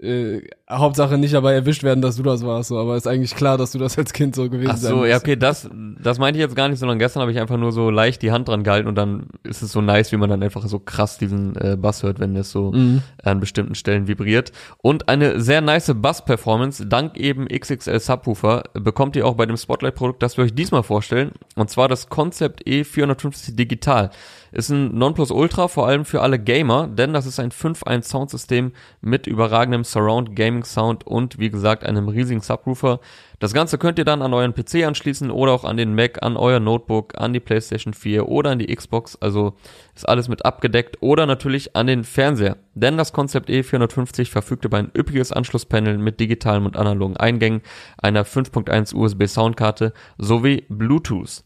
[0.00, 3.58] äh, Hauptsache nicht dabei erwischt werden, dass du das warst, so, aber ist eigentlich klar,
[3.58, 5.68] dass du das als Kind so gewesen Ach so, ja, okay, das,
[6.00, 8.30] das meinte ich jetzt gar nicht, sondern gestern habe ich einfach nur so leicht die
[8.30, 11.18] Hand dran gehalten und dann ist es so nice, wie man dann einfach so krass
[11.18, 13.02] diesen äh, Bass hört, wenn das so mhm.
[13.22, 14.52] an bestimmten Stellen vibriert.
[14.82, 20.22] Und eine sehr nice Bass-Performance, dank eben XXL Subwoofer, bekommt ihr auch bei dem Spotlight-Produkt,
[20.22, 24.10] das wir euch diesmal vorstellen, und zwar das Concept E450 Digital.
[24.50, 29.26] Ist ein Nonplusultra, vor allem für alle Gamer, denn das ist ein 5.1 Soundsystem mit
[29.26, 33.00] überragendem Surround Gaming Sound und wie gesagt einem riesigen Subwoofer.
[33.38, 36.36] Das Ganze könnt ihr dann an euren PC anschließen oder auch an den Mac, an
[36.36, 39.16] euer Notebook, an die PlayStation 4 oder an die Xbox.
[39.16, 39.54] Also
[39.94, 42.56] ist alles mit abgedeckt oder natürlich an den Fernseher.
[42.74, 47.62] Denn das Concept E450 verfügt über ein üppiges Anschlusspanel mit digitalen und analogen Eingängen,
[47.96, 51.44] einer 5.1 USB Soundkarte sowie Bluetooth.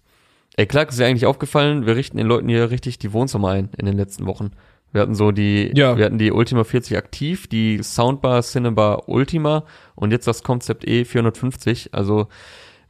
[0.57, 3.71] Ey, Clark, ist dir eigentlich aufgefallen, wir richten den Leuten hier richtig die Wohnzimmer ein
[3.79, 4.51] in den letzten Wochen.
[4.93, 5.97] Wir hatten so die, ja.
[5.97, 11.05] wir hatten die Ultima 40 aktiv, die Soundbar Cinebar Ultima und jetzt das Concept E
[11.05, 11.95] 450.
[11.95, 12.29] Also,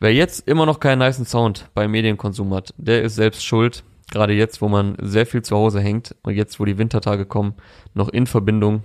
[0.01, 3.85] wer jetzt immer noch keinen niceen Sound beim Medienkonsum hat, der ist selbst schuld.
[4.11, 7.55] Gerade jetzt, wo man sehr viel zu Hause hängt und jetzt, wo die Wintertage kommen,
[7.95, 8.83] noch in Verbindung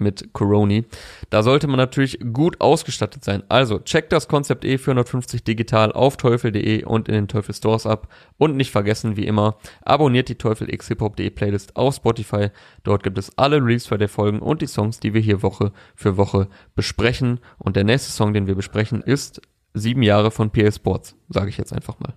[0.00, 0.84] mit Coroni.
[1.30, 3.42] Da sollte man natürlich gut ausgestattet sein.
[3.48, 8.08] Also checkt das Konzept E450 digital auf teufel.de und in den Teufel Stores ab.
[8.38, 12.48] Und nicht vergessen, wie immer, abonniert die Teufel X Hip Hop.de Playlist auf Spotify.
[12.82, 16.16] Dort gibt es alle Release der Folgen und die Songs, die wir hier Woche für
[16.16, 17.40] Woche besprechen.
[17.58, 19.40] Und der nächste Song, den wir besprechen, ist
[19.72, 22.14] Sieben Jahre von PA Sports, sage ich jetzt einfach mal.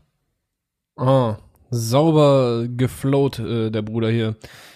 [0.96, 1.36] Oh,
[1.70, 4.36] sauber geflowt, äh, der Bruder hier.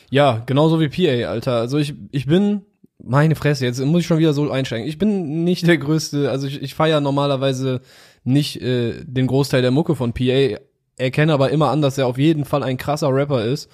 [0.09, 1.53] Ja, genauso wie PA, Alter.
[1.53, 2.65] Also ich, ich bin
[3.03, 4.88] meine Fresse, jetzt muss ich schon wieder so einsteigen.
[4.88, 7.81] Ich bin nicht der größte, also ich, ich feiere normalerweise
[8.23, 10.57] nicht äh, den Großteil der Mucke von PA,
[10.97, 13.69] erkenne aber immer an, dass er auf jeden Fall ein krasser Rapper ist.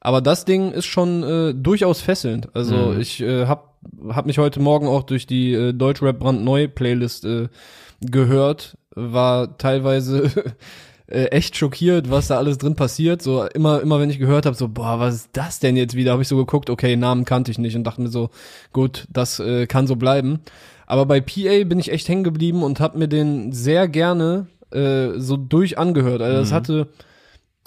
[0.00, 2.54] Aber das Ding ist schon äh, durchaus fesselnd.
[2.54, 3.00] Also mhm.
[3.00, 7.48] ich äh, hab, hab mich heute Morgen auch durch die äh, Deutschrap brandneu Playlist äh,
[8.00, 10.30] gehört, war teilweise
[11.06, 13.22] äh, echt schockiert, was da alles drin passiert.
[13.22, 16.12] So immer, immer wenn ich gehört habe, so boah, was ist das denn jetzt wieder?
[16.12, 18.30] Habe ich so geguckt, okay, Namen kannte ich nicht und dachte mir so,
[18.72, 20.40] gut, das äh, kann so bleiben.
[20.86, 25.18] Aber bei PA bin ich echt hängen geblieben und habe mir den sehr gerne äh,
[25.18, 26.22] so durch angehört.
[26.22, 26.54] Also das mhm.
[26.54, 26.88] hatte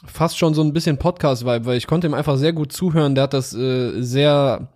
[0.05, 3.15] fast schon so ein bisschen Podcast-Vibe, weil ich konnte ihm einfach sehr gut zuhören.
[3.15, 4.67] Der hat das äh, sehr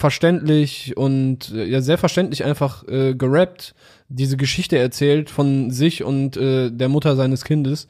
[0.00, 3.74] verständlich und äh, ja sehr verständlich einfach äh, gerappt
[4.10, 7.86] diese Geschichte erzählt von sich und äh, der Mutter seines Kindes.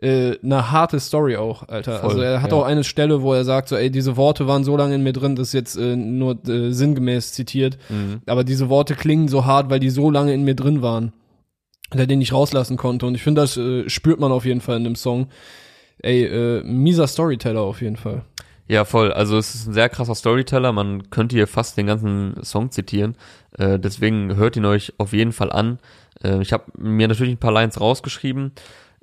[0.00, 1.98] Äh, eine harte Story auch, Alter.
[1.98, 2.56] Voll, also er hat ja.
[2.56, 5.12] auch eine Stelle, wo er sagt, so, ey, diese Worte waren so lange in mir
[5.12, 7.76] drin, das ist jetzt äh, nur äh, sinngemäß zitiert.
[7.90, 8.22] Mhm.
[8.26, 11.12] Aber diese Worte klingen so hart, weil die so lange in mir drin waren,
[11.92, 13.04] der den nicht rauslassen konnte.
[13.04, 15.26] Und ich finde, das äh, spürt man auf jeden Fall in dem Song.
[16.02, 18.22] Ey, äh, mieser Storyteller auf jeden Fall.
[18.70, 19.12] Ja, voll.
[19.12, 20.70] Also es ist ein sehr krasser Storyteller.
[20.70, 23.16] Man könnte hier fast den ganzen Song zitieren.
[23.58, 25.80] Äh, deswegen hört ihn euch auf jeden Fall an.
[26.22, 28.52] Äh, ich habe mir natürlich ein paar Lines rausgeschrieben.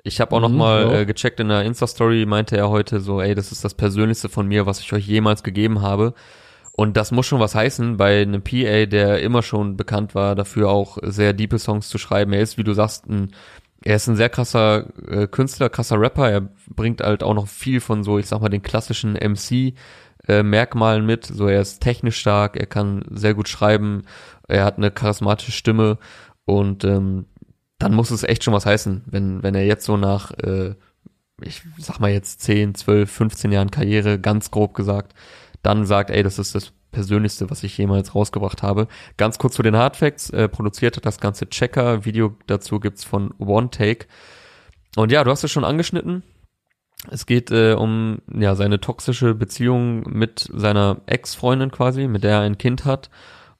[0.04, 3.20] Ich habe auch mhm, noch mal äh, gecheckt in der Insta-Story, meinte er heute so,
[3.20, 6.14] ey, das ist das Persönlichste von mir, was ich euch jemals gegeben habe.
[6.72, 10.70] Und das muss schon was heißen bei einem PA, der immer schon bekannt war, dafür
[10.70, 12.32] auch sehr diepe Songs zu schreiben.
[12.32, 13.32] Er ist, wie du sagst, ein
[13.84, 16.30] er ist ein sehr krasser äh, Künstler, krasser Rapper.
[16.30, 19.74] Er bringt halt auch noch viel von so, ich sag mal, den klassischen MC
[20.26, 21.26] äh, Merkmalen mit.
[21.26, 24.02] So, er ist technisch stark, er kann sehr gut schreiben,
[24.48, 25.98] er hat eine charismatische Stimme
[26.44, 27.26] und ähm,
[27.78, 30.74] dann muss es echt schon was heißen, wenn, wenn er jetzt so nach, äh,
[31.40, 35.14] ich sag mal jetzt 10, 12, 15 Jahren Karriere, ganz grob gesagt,
[35.62, 38.88] dann sagt, ey, das ist das persönlichste, was ich jemals rausgebracht habe.
[39.16, 40.30] Ganz kurz zu den Hardfacts.
[40.30, 42.04] Äh, produziert hat das ganze Checker.
[42.04, 44.06] Video dazu gibt's von One Take.
[44.96, 46.22] Und ja, du hast es schon angeschnitten.
[47.10, 52.40] Es geht äh, um ja seine toxische Beziehung mit seiner Ex-Freundin quasi, mit der er
[52.40, 53.10] ein Kind hat.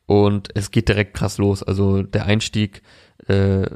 [0.07, 1.63] Und es geht direkt krass los.
[1.63, 2.83] Also der Einstieg
[3.29, 3.67] äh,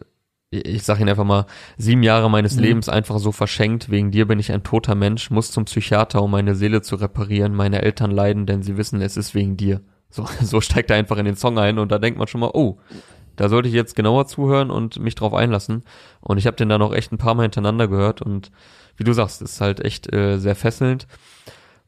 [0.52, 1.46] ich sag Ihnen einfach mal,
[1.78, 2.62] sieben Jahre meines mhm.
[2.62, 3.90] Lebens einfach so verschenkt.
[3.90, 7.54] Wegen dir bin ich ein toter Mensch, muss zum Psychiater, um meine Seele zu reparieren.
[7.54, 9.80] Meine Eltern leiden, denn sie wissen, es ist wegen dir.
[10.10, 12.50] So, so steigt er einfach in den Song ein und da denkt man schon mal,
[12.52, 12.78] oh,
[13.36, 15.84] da sollte ich jetzt genauer zuhören und mich drauf einlassen.
[16.20, 18.52] Und ich habe den dann auch echt ein paar Mal hintereinander gehört und
[18.98, 21.06] wie du sagst, ist halt echt äh, sehr fesselnd.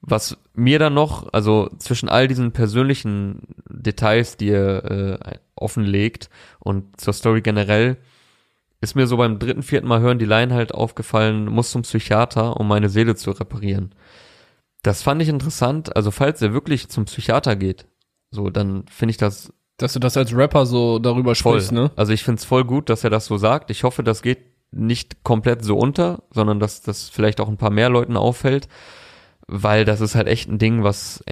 [0.01, 5.19] Was mir dann noch, also zwischen all diesen persönlichen Details, die er äh,
[5.55, 7.99] offenlegt und zur Story generell,
[8.81, 12.59] ist mir so beim dritten, vierten Mal hören die Line halt aufgefallen, muss zum Psychiater,
[12.59, 13.95] um meine Seele zu reparieren.
[14.83, 15.97] Das fand ich interessant.
[15.97, 17.87] Also falls er wirklich zum Psychiater geht,
[18.31, 19.53] so, dann finde ich das.
[19.77, 21.55] Dass du das als Rapper so darüber voll.
[21.61, 21.91] sprichst, ne?
[21.97, 23.71] Also ich finde es voll gut, dass er das so sagt.
[23.71, 24.39] Ich hoffe, das geht
[24.71, 28.69] nicht komplett so unter, sondern dass das vielleicht auch ein paar mehr Leuten auffällt,
[29.47, 31.23] weil das ist halt echt ein Ding, was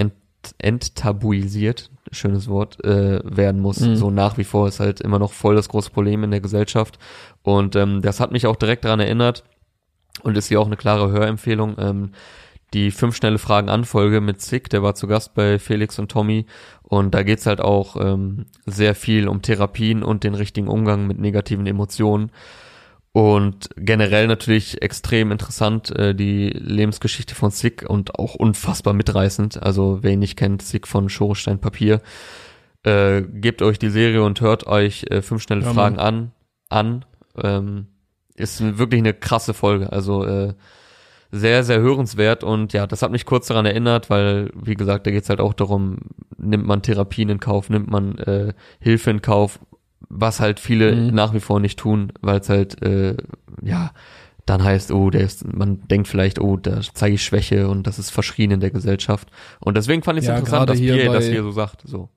[0.59, 3.81] enttabuisiert, schönes Wort, äh, werden muss.
[3.81, 3.97] Mhm.
[3.97, 6.99] So nach wie vor ist halt immer noch voll das große Problem in der Gesellschaft.
[7.43, 9.45] Und ähm, das hat mich auch direkt daran erinnert
[10.23, 11.77] und ist hier auch eine klare Hörempfehlung.
[11.79, 12.11] Ähm,
[12.75, 16.47] die fünf schnelle Fragen Anfolge mit Zick, der war zu Gast bei Felix und Tommy
[16.83, 21.19] und da geht's halt auch ähm, sehr viel um Therapien und den richtigen Umgang mit
[21.19, 22.31] negativen Emotionen
[23.13, 29.63] und generell natürlich extrem interessant äh, die Lebensgeschichte von Sick und auch unfassbar mitreißend.
[29.63, 32.01] Also wer ihn nicht kennt, Sick von Schorestein Papier.
[32.85, 36.33] Äh, gebt euch die Serie und hört euch äh, fünf schnelle Ja, Fragen an.
[36.71, 37.05] an.
[37.41, 37.87] Ähm,
[38.35, 39.93] ist wirklich eine krasse Folge.
[39.93, 40.55] Also äh,
[41.31, 45.11] sehr, sehr hörenswert und ja, das hat mich kurz daran erinnert, weil, wie gesagt, da
[45.11, 45.99] geht's halt auch darum,
[46.37, 49.59] nimmt man Therapien in Kauf, nimmt man äh, Hilfe in Kauf,
[50.09, 51.15] was halt viele Mhm.
[51.15, 53.17] nach wie vor nicht tun, weil es halt, äh,
[53.63, 53.93] ja,
[54.47, 57.99] dann heißt, oh, der ist, man denkt vielleicht, oh, da zeige ich Schwäche und das
[57.99, 59.31] ist verschrien in der Gesellschaft.
[59.61, 61.83] Und deswegen fand ich es Ja, interessant, dass Pierre das hier so sagt.
[61.85, 62.09] So.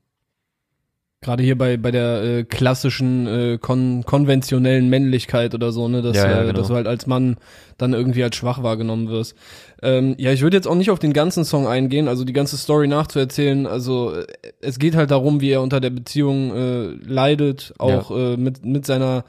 [1.22, 6.16] Gerade hier bei, bei der äh, klassischen, äh, kon konventionellen Männlichkeit oder so, ne, dass,
[6.16, 6.58] Ja, ja, äh, genau.
[6.58, 7.36] dass du halt als Mann
[7.78, 9.34] dann irgendwie als schwach wahrgenommen wirst.
[9.82, 12.58] Ähm, ja, ich würde jetzt auch nicht auf den ganzen Song eingehen, also die ganze
[12.58, 13.66] Story nachzuerzählen.
[13.66, 14.26] Also äh,
[14.60, 18.84] es geht halt darum, wie er unter der Beziehung äh, leidet, auch äh, mit, mit
[18.84, 19.24] seiner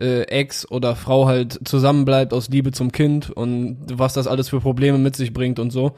[0.00, 4.60] äh, Ex oder Frau halt zusammenbleibt aus Liebe zum Kind und was das alles für
[4.60, 5.92] Probleme mit sich bringt und so.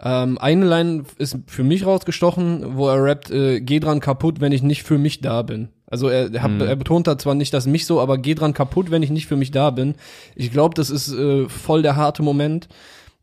[0.00, 4.52] Ähm, eine Line ist für mich rausgestochen, wo er rappt, äh, geh dran kaputt, wenn
[4.52, 5.68] ich nicht für mich da bin.
[5.86, 6.60] Also er, er, hat, Mhm.
[6.60, 9.26] er betont da zwar nicht das mich so, aber geh dran kaputt, wenn ich nicht
[9.26, 9.94] für mich da bin.
[10.36, 12.68] Ich glaube, das ist äh, voll der harte Moment,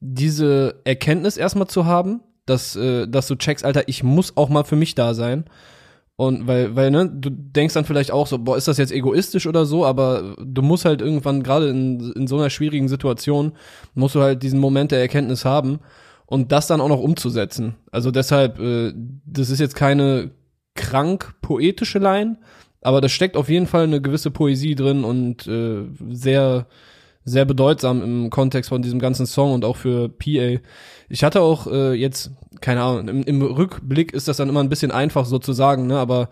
[0.02, 4.64] diese Erkenntnis erstmal zu haben, dass, äh, dass du checkst, Alter, ich muss auch mal
[4.64, 5.46] für mich da sein.
[6.18, 9.48] Und weil, weil, ne, du denkst dann vielleicht auch so, boah, ist das jetzt egoistisch
[9.48, 13.52] oder so, aber du musst halt irgendwann, gerade in, in so einer schwierigen Situation,
[13.96, 15.80] musst du halt diesen Moment der Erkenntnis haben
[16.26, 17.76] und das dann auch noch umzusetzen.
[17.92, 18.94] Also deshalb, äh,
[19.26, 20.32] das ist jetzt keine
[20.74, 22.38] krank poetische Line,
[22.82, 26.68] aber da steckt auf jeden Fall eine gewisse Poesie drin und äh, sehr,
[27.24, 30.60] sehr bedeutsam im Kontext von diesem ganzen Song und auch für PA.
[31.10, 34.70] Ich hatte auch äh, jetzt, keine Ahnung, im, im Rückblick ist das dann immer ein
[34.70, 36.30] bisschen einfach so zu sagen, ne, aber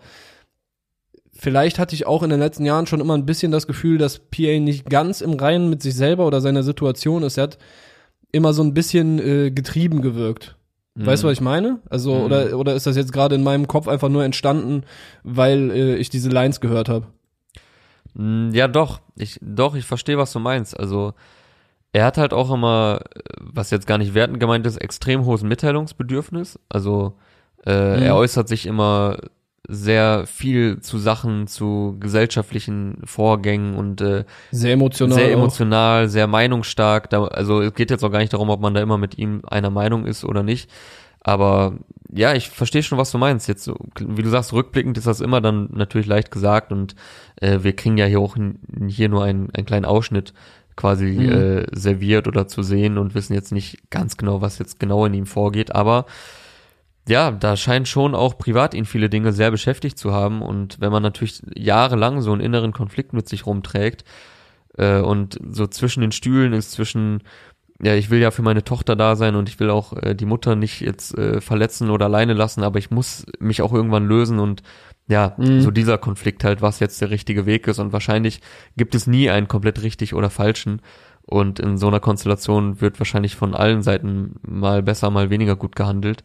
[1.32, 4.18] vielleicht hatte ich auch in den letzten Jahren schon immer ein bisschen das Gefühl, dass
[4.18, 7.36] PA nicht ganz im Reinen mit sich selber oder seiner Situation ist.
[7.36, 7.58] Er hat
[8.34, 10.56] immer so ein bisschen äh, getrieben gewirkt.
[10.96, 11.80] Weißt du, was ich meine?
[11.90, 12.22] Also, Mhm.
[12.22, 14.84] oder, oder ist das jetzt gerade in meinem Kopf einfach nur entstanden,
[15.24, 17.06] weil äh, ich diese Lines gehört habe?
[18.14, 19.00] Mm, Ja, doch.
[19.16, 20.78] Ich, doch, ich verstehe, was du meinst.
[20.78, 21.14] Also,
[21.92, 23.00] er hat halt auch immer,
[23.40, 26.58] was jetzt gar nicht wertend gemeint ist, extrem hohes Mitteilungsbedürfnis.
[26.68, 27.14] Also,
[27.66, 28.02] äh, Mhm.
[28.02, 29.18] er äußert sich immer
[29.68, 35.14] sehr viel zu Sachen, zu gesellschaftlichen Vorgängen und äh, Sehr emotional.
[35.16, 35.32] sehr auch.
[35.40, 37.08] emotional, sehr meinungsstark.
[37.10, 39.42] Da, also es geht jetzt auch gar nicht darum, ob man da immer mit ihm
[39.46, 40.70] einer Meinung ist oder nicht.
[41.20, 41.74] Aber
[42.12, 43.48] ja, ich verstehe schon, was du meinst.
[43.48, 46.94] Jetzt, wie du sagst, rückblickend ist das immer dann natürlich leicht gesagt und
[47.40, 48.36] äh, wir kriegen ja hier auch
[48.86, 50.34] hier nur einen, einen kleinen Ausschnitt
[50.76, 51.32] quasi Mhm.
[51.32, 55.14] äh, serviert oder zu sehen und wissen jetzt nicht ganz genau, was jetzt genau in
[55.14, 55.74] ihm vorgeht.
[55.74, 56.04] Aber
[57.08, 60.40] ja, da scheinen schon auch privat ihn viele Dinge sehr beschäftigt zu haben.
[60.42, 64.04] Und wenn man natürlich jahrelang so einen inneren Konflikt mit sich rumträgt
[64.78, 67.22] äh, und so zwischen den Stühlen ist, zwischen,
[67.82, 70.24] ja, ich will ja für meine Tochter da sein und ich will auch äh, die
[70.26, 74.38] Mutter nicht jetzt äh, verletzen oder alleine lassen, aber ich muss mich auch irgendwann lösen
[74.38, 74.62] und
[75.06, 75.60] ja, Mhm.
[75.60, 77.78] so dieser Konflikt halt, was jetzt der richtige Weg ist.
[77.78, 78.40] Und wahrscheinlich
[78.78, 80.80] gibt es nie einen komplett richtig oder falschen.
[81.26, 85.76] Und in so einer Konstellation wird wahrscheinlich von allen Seiten mal besser, mal weniger gut
[85.76, 86.22] gehandelt.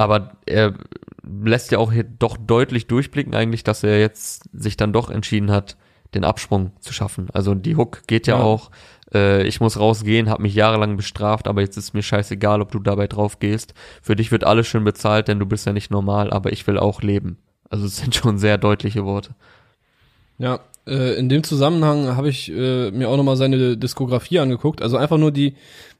[0.00, 0.74] Aber er
[1.22, 5.50] lässt ja auch hier doch deutlich durchblicken eigentlich, dass er jetzt sich dann doch entschieden
[5.50, 5.76] hat,
[6.14, 7.28] den Absprung zu schaffen.
[7.34, 8.42] Also die Hook geht ja, Ja.
[8.42, 8.70] auch,
[9.12, 12.78] äh, ich muss rausgehen, habe mich jahrelang bestraft, aber jetzt ist mir scheißegal, ob du
[12.78, 13.74] dabei drauf gehst.
[14.00, 16.78] Für dich wird alles schön bezahlt, denn du bist ja nicht normal, aber ich will
[16.78, 17.36] auch leben.
[17.68, 19.34] Also es sind schon sehr deutliche Worte.
[20.40, 24.80] Ja, äh, in dem Zusammenhang habe ich äh, mir auch nochmal seine Diskografie angeguckt.
[24.82, 25.54] Also einfach nur die,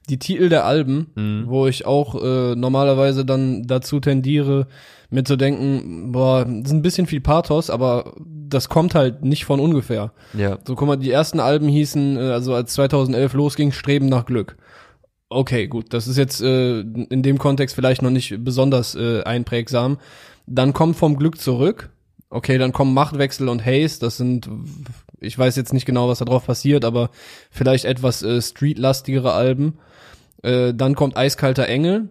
[0.09, 1.43] die Titel der Alben, Mhm.
[1.47, 4.67] wo ich auch äh, normalerweise dann dazu tendiere,
[5.11, 9.45] mir zu denken, boah, das ist ein bisschen viel Pathos, aber das kommt halt nicht
[9.45, 10.11] von ungefähr.
[10.33, 14.25] Ja, So, guck mal, die ersten Alben hießen, äh, also als 2011 losging, Streben nach
[14.25, 14.57] Glück.
[15.29, 19.97] Okay, gut, das ist jetzt äh, in dem Kontext vielleicht noch nicht besonders äh, einprägsam.
[20.47, 21.89] Dann kommt vom Glück zurück.
[22.31, 23.99] Okay, dann kommen Machtwechsel und Haze.
[23.99, 24.49] Das sind,
[25.19, 27.09] ich weiß jetzt nicht genau, was da drauf passiert, aber
[27.51, 29.77] vielleicht etwas äh, streetlastigere Alben.
[30.41, 32.09] Äh, dann kommt Eiskalter Engel.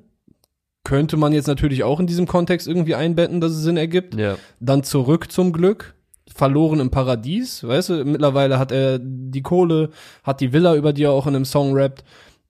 [0.85, 4.37] Könnte man jetzt natürlich auch in diesem Kontext irgendwie einbetten, dass es Sinn ergibt ja,
[4.61, 5.94] dann zurück zum Glück,
[6.35, 9.90] verloren im Paradies, weißt du, mittlerweile hat er die Kohle,
[10.22, 12.02] hat die Villa, über die er auch in einem Song rappt,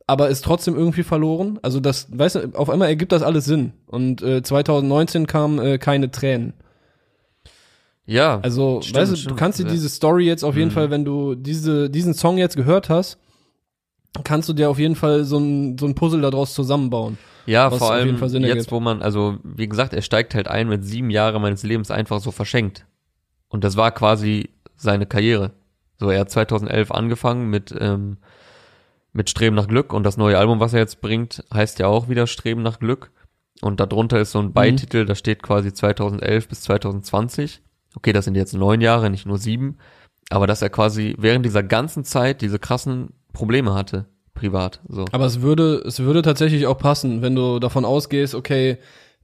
[0.06, 1.58] aber ist trotzdem irgendwie verloren.
[1.62, 3.72] Also das, weißt du, auf einmal ergibt das alles Sinn.
[3.86, 6.54] Und äh, 2019 kam äh, keine Tränen.
[8.10, 8.40] Ja.
[8.40, 9.70] Also, Stimmt, weißt du, stimmt, du kannst dir ja.
[9.70, 10.74] diese Story jetzt auf jeden Mhm.
[10.74, 13.18] Fall, wenn du diese, diesen Song jetzt gehört hast,
[14.24, 17.18] kannst du dir auf jeden Fall so ein, so ein Puzzle daraus zusammenbauen.
[17.46, 18.72] Ja, vor allem jetzt, ergibt.
[18.72, 22.20] wo man, also wie gesagt, er steigt halt ein mit sieben Jahren meines Lebens einfach
[22.20, 22.84] so verschenkt.
[23.48, 25.52] Und das war quasi seine Karriere.
[25.98, 28.18] So, er hat 2011 angefangen mit, ähm,
[29.12, 32.08] mit Streben nach Glück und das neue Album, was er jetzt bringt, heißt ja auch
[32.08, 33.10] wieder Streben nach Glück.
[33.60, 34.48] Und darunter ist so Mhm.
[34.48, 37.60] ein Beititel, da steht quasi 2011 bis 2020.
[37.96, 39.78] Okay, das sind jetzt neun Jahre, nicht nur sieben.
[40.30, 44.80] Aber dass er quasi während dieser ganzen Zeit diese krassen Probleme hatte, privat.
[44.88, 45.04] So.
[45.12, 48.78] Aber es würde, es würde tatsächlich auch passen, wenn du davon ausgehst, okay,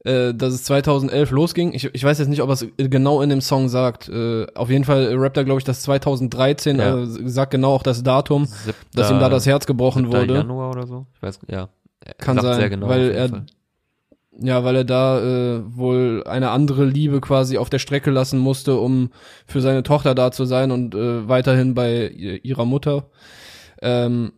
[0.04, 1.72] äh, dass es 2011 losging.
[1.74, 4.08] Ich, ich weiß jetzt nicht, ob er es genau in dem Song sagt.
[4.08, 7.02] Äh, auf jeden Fall rappt er, glaube ich, das 2013, Ja.
[7.02, 8.48] äh, sagt genau auch das Datum,
[8.94, 10.12] dass ihm da das Herz gebrochen 7.
[10.12, 10.34] wurde.
[10.34, 11.06] Januar oder so?
[11.14, 11.68] Ich weiß, ja.
[12.04, 13.44] Er Kann sein, sehr genau, weil er-.
[14.38, 18.76] Ja, weil er da äh, wohl eine andere Liebe quasi auf der Strecke lassen musste,
[18.76, 19.10] um
[19.46, 23.08] für seine Tochter da zu sein und äh, weiterhin bei ihrer Mutter.
[23.80, 24.32] Ähm,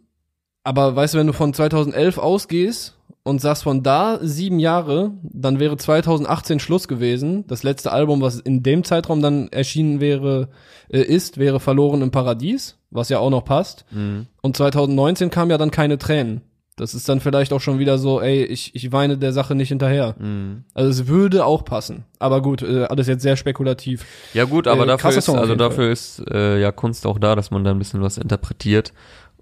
[0.62, 5.60] aber weißt du, wenn du von 2011 ausgehst und sagst von da sieben Jahre, dann
[5.60, 7.46] wäre 2018 Schluss gewesen.
[7.46, 10.48] Das letzte Album, was in dem Zeitraum dann erschienen wäre,
[10.88, 13.84] äh, ist, wäre Verloren im Paradies, was ja auch noch passt.
[13.90, 14.26] Mhm.
[14.42, 16.42] Und 2019 kam ja dann keine Tränen.
[16.80, 19.68] Das ist dann vielleicht auch schon wieder so, ey, ich, ich weine der Sache nicht
[19.68, 20.14] hinterher.
[20.18, 20.64] Mhm.
[20.74, 22.04] Also es würde auch passen.
[22.18, 24.04] Aber gut, äh, alles jetzt sehr spekulativ.
[24.34, 27.50] Ja gut, aber Äh, dafür ist, also dafür ist äh, ja Kunst auch da, dass
[27.50, 28.92] man da ein bisschen was interpretiert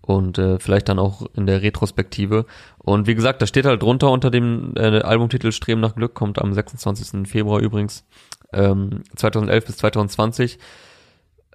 [0.07, 2.46] und äh, vielleicht dann auch in der Retrospektive.
[2.79, 6.40] Und wie gesagt, da steht halt drunter unter dem äh, Albumtitel Streben nach Glück, kommt
[6.40, 7.29] am 26.
[7.29, 8.05] Februar übrigens,
[8.53, 10.59] ähm, 2011 bis 2020.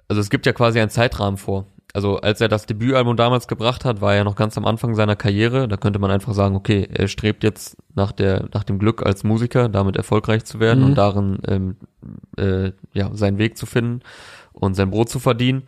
[0.08, 1.66] Also es gibt ja quasi einen Zeitrahmen vor.
[1.94, 5.14] Also als er das Debütalbum damals gebracht hat, war er noch ganz am Anfang seiner
[5.16, 5.68] Karriere.
[5.68, 9.24] Da könnte man einfach sagen, okay, er strebt jetzt nach der nach dem Glück als
[9.24, 10.86] Musiker, damit erfolgreich zu werden Mhm.
[10.86, 11.76] und darin ähm,
[12.38, 14.00] äh, ja seinen Weg zu finden
[14.52, 15.64] und sein Brot zu verdienen.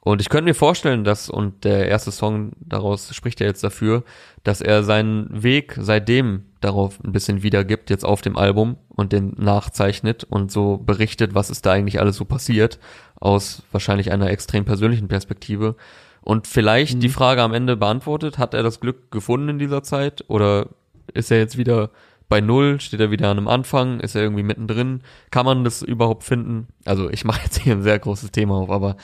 [0.00, 4.04] Und ich könnte mir vorstellen, dass, und der erste Song daraus spricht ja jetzt dafür,
[4.42, 9.32] dass er seinen Weg seitdem darauf ein bisschen wiedergibt, jetzt auf dem Album und den
[9.38, 12.78] nachzeichnet und so berichtet, was ist da eigentlich alles so passiert,
[13.24, 15.76] aus wahrscheinlich einer extrem persönlichen Perspektive.
[16.20, 17.00] Und vielleicht Mhm.
[17.00, 20.68] die Frage am Ende beantwortet, hat er das Glück gefunden in dieser Zeit oder
[21.12, 21.90] ist er jetzt wieder
[22.28, 25.02] bei Null, steht er wieder an einem Anfang, ist er irgendwie mittendrin?
[25.30, 26.68] Kann man das überhaupt finden?
[26.86, 28.96] Also ich mache jetzt hier ein sehr großes Thema auf, aber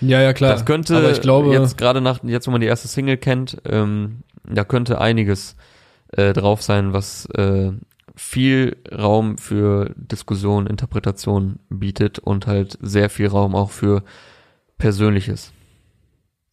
[0.00, 0.50] Ja, ja, klar.
[0.52, 3.58] das könnte aber ich glaube, jetzt gerade nach, jetzt wo man die erste Single kennt,
[3.64, 5.56] ähm, da könnte einiges
[6.16, 7.70] äh, drauf sein, was äh,
[8.14, 14.04] viel Raum für Diskussion, Interpretation bietet und halt sehr viel Raum auch für
[14.78, 15.52] Persönliches.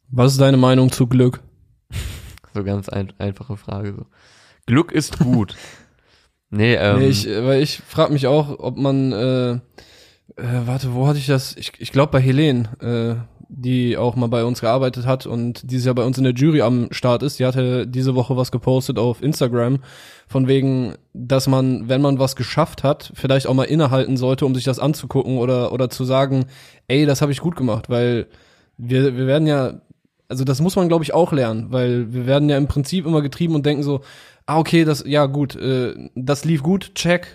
[0.09, 1.41] was ist deine Meinung zu Glück?
[2.53, 3.93] So ganz ein, einfache Frage.
[3.95, 4.05] So.
[4.65, 5.55] Glück ist gut.
[6.49, 9.59] nee, ähm, nee, ich, weil ich frage mich auch, ob man, äh, äh,
[10.35, 11.55] warte, wo hatte ich das?
[11.55, 15.85] Ich, ich glaube bei Helene, äh, die auch mal bei uns gearbeitet hat und dieses
[15.85, 17.37] Jahr bei uns in der Jury am Start ist.
[17.37, 19.79] Die hatte diese Woche was gepostet auf Instagram,
[20.27, 24.55] von wegen, dass man, wenn man was geschafft hat, vielleicht auch mal innehalten sollte, um
[24.55, 26.45] sich das anzugucken oder, oder zu sagen,
[26.87, 28.27] ey, das habe ich gut gemacht, weil
[28.77, 29.81] wir, wir werden ja,
[30.29, 33.21] also das muss man, glaube ich, auch lernen, weil wir werden ja im Prinzip immer
[33.21, 33.99] getrieben und denken so,
[34.45, 37.27] ah, okay, das, ja gut, äh, das lief gut, check,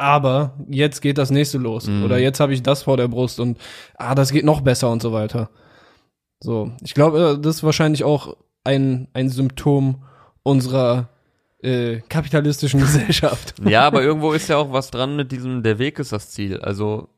[0.00, 1.86] aber jetzt geht das nächste los.
[1.86, 2.04] Mhm.
[2.04, 3.58] Oder jetzt habe ich das vor der Brust und
[3.96, 5.50] ah, das geht noch besser und so weiter.
[6.42, 8.34] So, ich glaube, das ist wahrscheinlich auch
[8.64, 10.02] ein, ein Symptom
[10.42, 11.10] unserer
[11.62, 13.54] äh, kapitalistischen Gesellschaft.
[13.62, 16.58] Ja, aber irgendwo ist ja auch was dran mit diesem, der Weg ist das Ziel.
[16.60, 17.10] Also,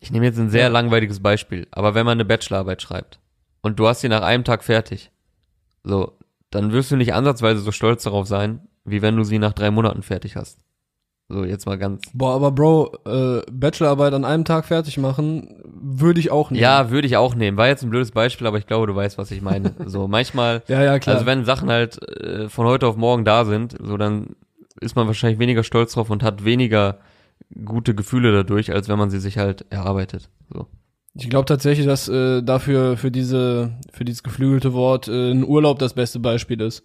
[0.00, 3.20] ich nehme jetzt ein sehr langweiliges Beispiel, aber wenn man eine Bachelorarbeit schreibt
[3.60, 5.12] und du hast sie nach einem Tag fertig,
[5.84, 6.18] so,
[6.50, 9.70] dann wirst du nicht ansatzweise so stolz darauf sein, wie wenn du sie nach drei
[9.70, 10.58] Monaten fertig hast.
[11.32, 12.02] So, jetzt mal ganz.
[12.12, 16.60] Boah, aber Bro, äh, Bachelorarbeit an einem Tag fertig machen, würde ich auch nicht.
[16.60, 17.56] Ja, würde ich auch nehmen.
[17.56, 19.72] War jetzt ein blödes Beispiel, aber ich glaube, du weißt, was ich meine.
[19.86, 21.16] So, manchmal, ja, ja, klar.
[21.16, 24.36] also wenn Sachen halt äh, von heute auf morgen da sind, so dann
[24.80, 26.98] ist man wahrscheinlich weniger stolz drauf und hat weniger
[27.64, 30.28] gute Gefühle dadurch, als wenn man sie sich halt erarbeitet.
[30.52, 30.66] So.
[31.14, 35.78] Ich glaube tatsächlich, dass äh, dafür für diese für dieses geflügelte Wort äh, ein Urlaub
[35.78, 36.84] das beste Beispiel ist.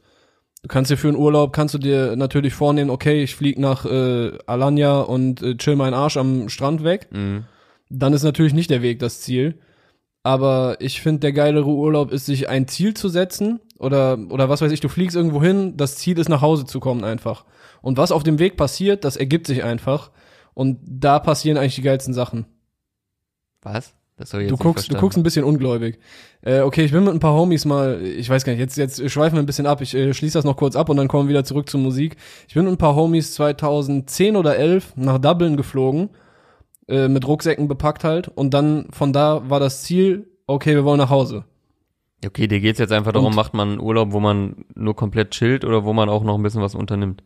[0.63, 3.85] Du kannst dir für einen Urlaub kannst du dir natürlich vornehmen, okay, ich flieg nach
[3.85, 7.07] äh, Alanya und äh, chill meinen Arsch am Strand weg.
[7.11, 7.45] Mhm.
[7.89, 9.59] Dann ist natürlich nicht der Weg das Ziel.
[10.23, 14.61] Aber ich finde, der geilere Urlaub ist, sich ein Ziel zu setzen oder oder was
[14.61, 17.45] weiß ich, du fliegst irgendwo hin, das Ziel ist nach Hause zu kommen einfach.
[17.81, 20.11] Und was auf dem Weg passiert, das ergibt sich einfach.
[20.53, 22.45] Und da passieren eigentlich die geilsten Sachen.
[23.61, 23.93] Was?
[24.19, 25.99] Du guckst, du guckst ein bisschen ungläubig.
[26.41, 29.11] Äh, okay, ich bin mit ein paar Homies mal, ich weiß gar nicht, jetzt, jetzt
[29.11, 29.79] schweifen wir ein bisschen ab.
[29.81, 32.15] Ich äh, schließe das noch kurz ab und dann kommen wir wieder zurück zur Musik.
[32.47, 36.09] Ich bin mit ein paar Homies 2010 oder 11 nach Dublin geflogen,
[36.87, 38.27] äh, mit Rucksäcken bepackt halt.
[38.27, 41.45] Und dann von da war das Ziel, okay, wir wollen nach Hause.
[42.25, 45.29] Okay, dir geht's jetzt einfach darum, Und- macht man einen Urlaub, wo man nur komplett
[45.29, 47.23] chillt oder wo man auch noch ein bisschen was unternimmt?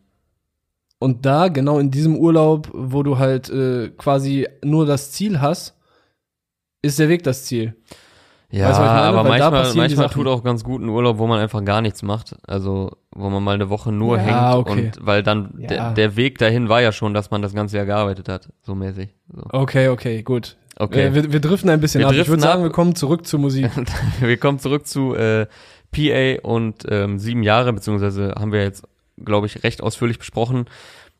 [0.98, 5.74] Und da, genau in diesem Urlaub, wo du halt äh, quasi nur das Ziel hast,
[6.82, 7.74] ist der Weg das Ziel.
[8.50, 11.64] Ja, Weißt aber Weil manchmal, manchmal tut auch ganz gut ein Urlaub, wo man einfach
[11.64, 12.36] gar nichts macht.
[12.46, 14.72] Also, wo man mal eine Woche nur Ja, hängt okay.
[14.72, 15.66] und weil dann Ja.
[15.68, 18.74] der, der Weg dahin war ja schon, dass man das ganze Jahr gearbeitet hat, so
[18.74, 19.08] mäßig.
[19.34, 19.42] So.
[19.52, 20.56] Okay, okay, gut.
[20.76, 21.06] Okay.
[21.06, 22.14] Äh, wir, wir driften ein bisschen Wir ab.
[22.14, 23.70] Ich würde sagen, wir kommen zurück zur Musik.
[24.20, 25.46] Wir kommen zurück zu äh,
[25.90, 28.84] PA und ähm, sieben Jahre, beziehungsweise haben wir jetzt,
[29.22, 30.66] glaube ich, recht ausführlich besprochen.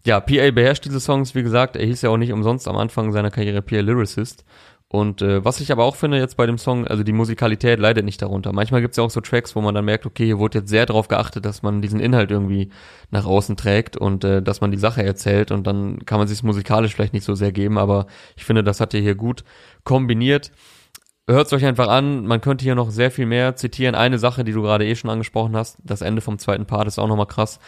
[0.04, 3.12] Ja, PA beherrscht diese Songs, wie gesagt, er hieß ja auch nicht umsonst am Anfang
[3.12, 4.44] seiner Karriere PA Lyricist.
[4.92, 8.04] Und äh, was ich aber auch finde jetzt bei dem Song, also die Musikalität leidet
[8.04, 8.52] nicht darunter.
[8.52, 10.84] Manchmal gibt's ja auch so Tracks, wo man dann merkt, okay, hier wurde jetzt sehr
[10.84, 12.68] darauf geachtet, dass man diesen Inhalt irgendwie
[13.10, 16.42] nach außen trägt und äh, dass man die Sache erzählt und dann kann man sich
[16.42, 19.44] musikalisch vielleicht nicht so sehr geben, aber ich finde, das hat er hier gut
[19.82, 20.52] kombiniert.
[21.26, 23.94] Hört's euch einfach an, man könnte hier noch sehr viel mehr zitieren.
[23.94, 26.98] Eine Sache, die du gerade eh schon angesprochen hast, das Ende vom zweiten Part ist
[26.98, 27.60] auch nochmal krass.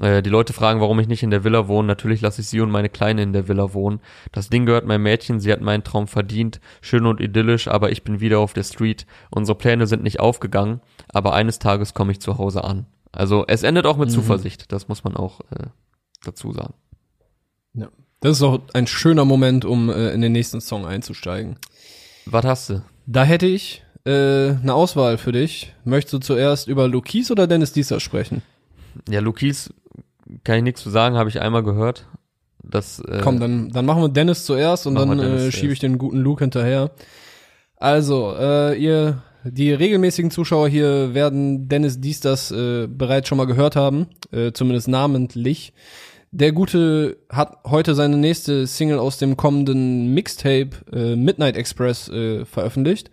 [0.00, 1.88] Äh, die Leute fragen, warum ich nicht in der Villa wohne.
[1.88, 4.00] Natürlich lasse ich sie und meine Kleine in der Villa wohnen.
[4.32, 6.60] Das Ding gehört meinem Mädchen, sie hat meinen Traum verdient.
[6.80, 9.06] Schön und idyllisch, aber ich bin wieder auf der Street.
[9.30, 12.86] Unsere Pläne sind nicht aufgegangen, aber eines Tages komme ich zu Hause an.
[13.12, 14.14] Also es endet auch mit Mhm.
[14.14, 15.66] Zuversicht, das muss man auch äh,
[16.24, 16.74] dazu sagen.
[17.74, 17.88] Ja.
[18.20, 21.56] Das ist auch ein schöner Moment, um äh, in den nächsten Song einzusteigen.
[22.26, 22.82] Was hast du?
[23.06, 24.10] Da hätte ich äh,
[24.50, 25.74] eine Auswahl für dich.
[25.84, 28.42] Möchtest du zuerst über Lukis oder Dennis Dieser sprechen?
[29.08, 29.72] Ja, Lukis
[30.44, 32.06] kann ich nichts zu sagen, habe ich einmal gehört.
[32.62, 35.98] Das, äh, Komm, dann, dann machen wir Dennis zuerst und dann äh, schiebe ich den
[35.98, 36.90] guten Luke hinterher.
[37.76, 43.76] Also, äh, ihr, die regelmäßigen Zuschauer hier werden Dennis Diestas äh, bereits schon mal gehört
[43.76, 45.72] haben, äh, zumindest namentlich.
[46.30, 52.44] Der Gute hat heute seine nächste Single aus dem kommenden Mixtape äh, Midnight Express äh,
[52.44, 53.10] veröffentlicht.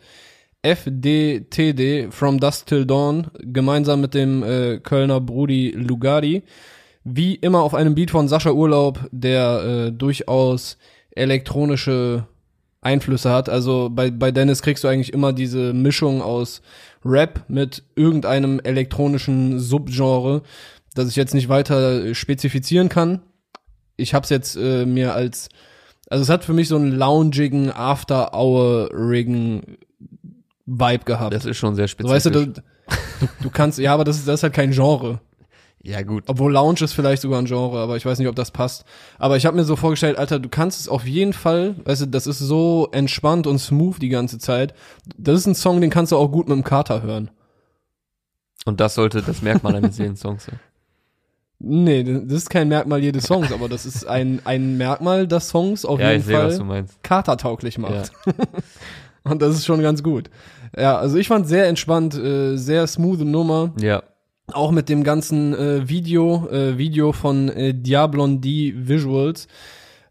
[0.64, 6.44] FDTD From Dusk Till Dawn gemeinsam mit dem äh, Kölner Brudi Lugardi.
[7.06, 10.78] Wie immer auf einem Beat von Sascha Urlaub, der äh, durchaus
[11.12, 12.28] elektronische
[12.82, 13.50] Einflüsse hat.
[13.50, 16.62] Also bei, bei Dennis kriegst du eigentlich immer diese Mischung aus
[17.04, 20.44] Rap mit irgendeinem elektronischen Subgenre,
[20.94, 23.22] das ich jetzt nicht weiter spezifizieren kann.
[23.98, 25.50] Ich hab's jetzt äh, mir als,
[26.10, 29.78] also es hat für mich so einen loungigen After-Hour-Riggen
[30.66, 31.34] Vibe gehabt.
[31.34, 32.16] das ist schon sehr so, spezifisch.
[32.16, 32.62] weißt du, du, du,
[33.42, 35.20] du kannst, ja, aber das ist, das ist halt kein Genre.
[35.86, 36.24] Ja, gut.
[36.26, 38.86] Obwohl Lounge ist vielleicht sogar ein Genre, aber ich weiß nicht, ob das passt.
[39.20, 42.06] Aber ich habe mir so vorgestellt, Alter, du kannst es auf jeden Fall, weißt du,
[42.08, 44.74] das ist so entspannt und smooth die ganze Zeit.
[45.16, 47.30] Das ist ein Song, den kannst du auch gut mit dem Kater hören.
[48.66, 50.60] Und das sollte das Merkmal eines jeden Songs sein.
[51.58, 55.86] Nee, das ist kein Merkmal jedes Songs, aber das ist ein, ein Merkmal, das Songs
[55.86, 57.02] auf ja, jeden sehe, was du Fall meinst.
[57.02, 58.12] katertauglich macht.
[59.24, 60.30] Und das ist schon ganz gut.
[60.78, 63.72] Ja, also ich fand sehr entspannt, äh, sehr smooth Nummer.
[63.80, 64.04] Ja,
[64.52, 69.48] Auch mit dem ganzen äh, Video, äh, Video von äh, Diablon D Visuals.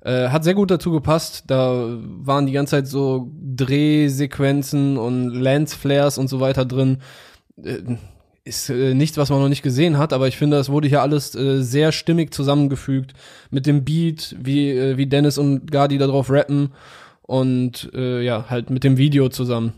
[0.00, 1.44] Äh, hat sehr gut dazu gepasst.
[1.46, 6.98] Da waren die ganze Zeit so Drehsequenzen und Lensflares und so weiter drin.
[7.62, 7.96] Äh,
[8.44, 11.00] ist äh, nichts, was man noch nicht gesehen hat, aber ich finde, das wurde hier
[11.00, 13.14] alles äh, sehr stimmig zusammengefügt
[13.50, 16.72] mit dem Beat, wie, äh, wie Dennis und Gardi da drauf rappen
[17.22, 19.72] und äh, ja, halt mit dem Video zusammen.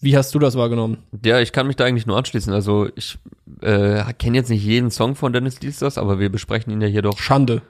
[0.00, 0.98] Wie hast du das wahrgenommen?
[1.24, 2.52] ja, ich kann mich da eigentlich nur anschließen.
[2.52, 3.18] Also ich
[3.60, 7.02] äh, kenne jetzt nicht jeden Song von Dennis Diestas, aber wir besprechen ihn ja hier
[7.02, 7.62] doch, Schande.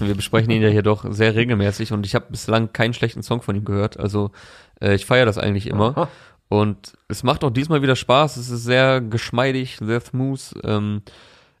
[0.00, 3.42] wir besprechen ihn ja hier doch sehr regelmäßig und ich habe bislang keinen schlechten Song
[3.42, 3.98] von ihm gehört.
[3.98, 4.32] Also
[4.80, 5.96] äh, ich feiere das eigentlich immer.
[5.96, 6.08] Aha.
[6.48, 8.36] Und es macht auch diesmal wieder Spaß.
[8.36, 10.40] Es ist sehr geschmeidig, sehr smooth.
[10.64, 11.02] Ähm,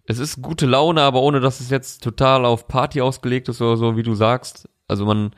[0.06, 3.76] es ist gute Laune, aber ohne dass es jetzt total auf Party ausgelegt ist oder
[3.76, 4.68] so, wie du sagst.
[4.86, 5.32] Also man,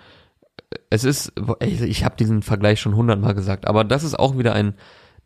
[0.90, 4.52] es ist, ey, ich habe diesen Vergleich schon hundertmal gesagt, aber das ist auch wieder
[4.54, 4.74] ein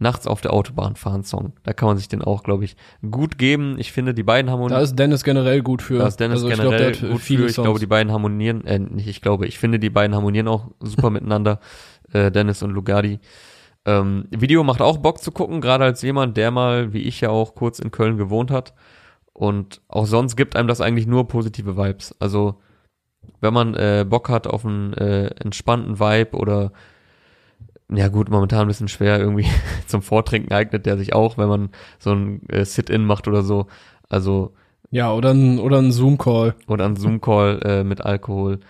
[0.02, 1.54] nachts auf der Autobahn fahren Song.
[1.62, 2.76] Da kann man sich den auch, glaube ich,
[3.08, 3.76] gut geben.
[3.78, 4.78] Ich finde, die beiden harmonieren.
[4.78, 5.98] Da ist Dennis generell gut für.
[5.98, 7.46] Da ist Dennis also ich generell glaub, gut für.
[7.46, 7.64] Ich Songs.
[7.64, 11.08] glaube, die beiden harmonieren, äh, nicht ich glaube, ich finde, die beiden harmonieren auch super
[11.10, 11.60] miteinander,
[12.12, 13.20] äh, Dennis und Lugardi.
[13.84, 17.30] Ähm, Video macht auch Bock zu gucken, gerade als jemand, der mal, wie ich ja
[17.30, 18.74] auch, kurz in Köln gewohnt hat.
[19.32, 22.14] Und auch sonst gibt einem das eigentlich nur positive Vibes.
[22.20, 22.60] Also,
[23.42, 26.72] wenn man äh, Bock hat auf einen äh, entspannten Vibe oder
[27.94, 29.46] ja gut, momentan ein bisschen schwer irgendwie
[29.86, 31.68] zum Vortrinken eignet der sich auch, wenn man
[31.98, 33.66] so ein äh, Sit-In macht oder so.
[34.08, 34.54] Also
[34.90, 36.54] ja, oder ein, oder ein Zoom-Call.
[36.68, 38.60] oder ein Zoom-Call äh, mit Alkohol.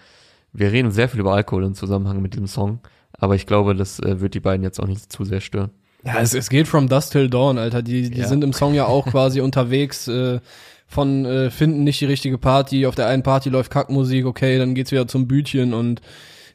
[0.52, 2.80] Wir reden sehr viel über Alkohol im Zusammenhang mit diesem Song,
[3.18, 5.70] Aber ich glaube, das äh, wird die beiden jetzt auch nicht zu sehr stören.
[6.04, 7.82] Ja, es, es geht from dusk till dawn, Alter.
[7.82, 8.26] Die, die Ja.
[8.28, 10.40] sind im Song ja auch quasi unterwegs äh,
[10.93, 12.86] von äh, finden nicht die richtige Party.
[12.86, 16.01] Auf der einen Party läuft Kackmusik, okay, dann geht's wieder zum Bütchen und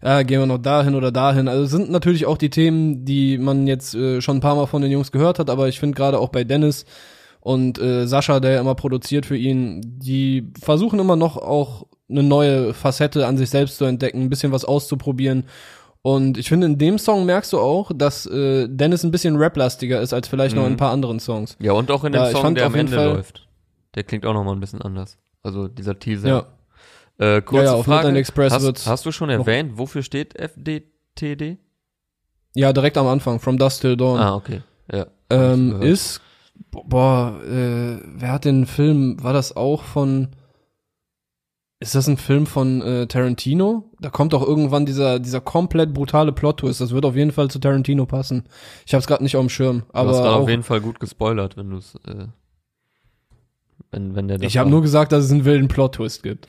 [0.04, 1.48] ja, gehen wir noch dahin oder dahin.
[1.48, 4.68] Also es sind natürlich auch die Themen, die man jetzt äh, schon ein paar Mal
[4.68, 6.86] von den Jungs gehört hat, aber ich finde gerade auch bei Dennis
[7.42, 12.22] und äh, Sascha, der ja immer produziert für ihn, die versuchen immer noch auch eine
[12.24, 15.46] neue Facette an sich selbst zu entdecken, ein bisschen was auszuprobieren.
[16.04, 20.00] Und ich finde, in dem Song merkst du auch, dass äh, Dennis ein bisschen raplastiger
[20.00, 20.74] ist als vielleicht noch in Mhm.
[20.76, 21.58] ein paar anderen Songs.
[21.60, 23.47] Ja, und auch in dem Ja, ich Song, der am Ende Fall- läuft.
[23.98, 25.18] Der klingt auch nochmal ein bisschen anders.
[25.42, 26.30] Also dieser Teaser.
[26.30, 27.38] Ja.
[27.38, 28.06] Äh, kurze Ja, ja, auf Frage.
[28.06, 31.58] Midnight Express hast, hast du schon erwähnt, wofür steht FDTD?
[32.54, 34.20] Ja, direkt am Anfang, From Dusk Till Dawn.
[34.20, 34.62] Ah, okay.
[34.94, 35.08] Ja.
[35.32, 36.22] ähm, ist,
[36.70, 40.36] boah, äh, wer hat den Film, war das auch von,
[41.80, 43.90] ist das ein Film von äh, Tarantino?
[44.00, 46.82] Da kommt doch irgendwann dieser, dieser komplett brutale Plot-Twist.
[46.82, 48.44] Das wird auf jeden Fall zu Tarantino passen.
[48.86, 49.80] Ich hab's gerade nicht auf dem Schirm.
[49.80, 52.28] du hast Aber gerade auf jeden Fall gut gespoilert, wenn du es, äh,
[53.92, 56.48] wenn, wenn der ich habe nur gesagt, dass es einen wilden Plot-Twist gibt.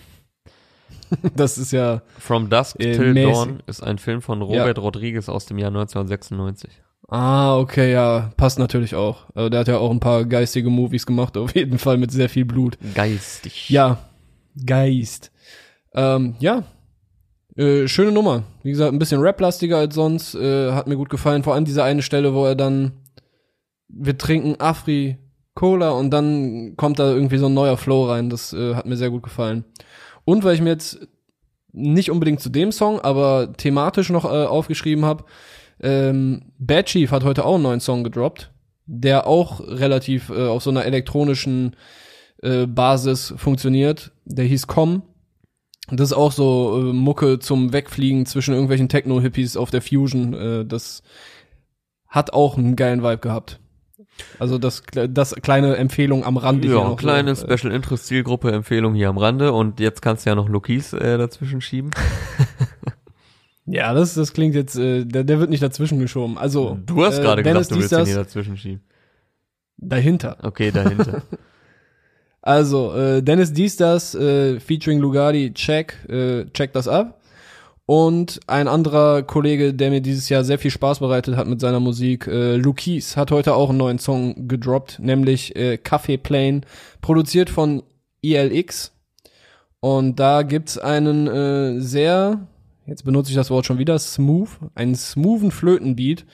[1.37, 3.33] das ist ja, From Dusk äh, Till mäßig.
[3.33, 6.71] Dawn ist ein Film von Robert Rodriguez aus dem Jahr 1996.
[7.09, 9.25] ah, okay, ja, passt natürlich auch.
[9.35, 12.29] Also der hat ja auch ein paar geistige Movies gemacht, auf jeden Fall mit sehr
[12.29, 12.79] viel Blut.
[12.95, 13.71] Geistig.
[13.71, 13.99] Ja,
[14.67, 15.31] Geist.
[15.95, 16.65] Ähm, ja,
[17.57, 18.45] äh, schöne Nummer.
[18.63, 20.35] Wie gesagt, ein bisschen raplastiger als sonst.
[20.35, 21.43] Äh, hat mir gut gefallen.
[21.43, 22.93] Vor allem diese eine Stelle, wo er dann,
[23.89, 25.19] wir trinken Afri
[25.59, 28.31] Cola und dann kommt da irgendwie so ein neuer Flow rein.
[28.31, 29.65] Das äh, hat mir sehr gut gefallen.
[30.25, 31.01] Und weil ich mir jetzt
[31.73, 35.25] nicht unbedingt zu dem Song, aber thematisch noch äh, aufgeschrieben habe,
[35.81, 38.53] ähm, Bad Chief hat heute auch einen neuen Song gedroppt,
[38.87, 41.75] der auch relativ äh, auf so einer elektronischen
[42.41, 44.13] äh, Basis funktioniert.
[44.25, 45.03] Der hieß Com.
[45.91, 50.35] Das ist auch so äh, Mucke zum Wegfliegen zwischen irgendwelchen Techno-Hippies auf der Fusion.
[50.35, 51.03] Äh, das
[52.07, 53.59] hat auch einen geilen Vibe gehabt.
[54.39, 56.65] Also das, das kleine Empfehlung am Rand.
[56.65, 59.81] die hier Ja, noch kleine so, äh, Special Interest Zielgruppe Empfehlung hier am Rande und
[59.81, 61.91] jetzt kannst du ja noch Lokis äh, dazwischen schieben.
[63.71, 66.39] Ja, das, das klingt jetzt, äh, der, der wird nicht dazwischen geschoben.
[66.39, 68.81] Also Du hast äh, gerade Dennis gesagt, du willst den das, hier dazwischen schieben.
[69.77, 70.39] dahinter.
[70.43, 71.23] Okay, dahinter.
[72.41, 77.18] Also, äh, Dennis dies das, äh, featuring Lugardi, check, äh, check das ab.
[77.91, 81.81] Und ein anderer Kollege, der mir dieses Jahr sehr viel Spaß bereitet hat mit seiner
[81.81, 86.61] Musik, äh, Lukis, hat heute auch einen neuen Song gedroppt, nämlich äh, Café Plane,
[87.01, 87.83] produziert von
[88.21, 88.93] ILX.
[89.81, 92.47] Und da gibt's einen äh, sehr,
[92.85, 96.27] jetzt benutze ich das Wort schon wieder, smooth, einen smoothen Flötenbeat.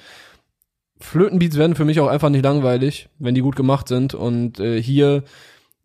[0.98, 4.12] Flötenbeats werden für mich auch einfach nicht langweilig, wenn die gut gemacht sind.
[4.12, 5.22] Und äh, hier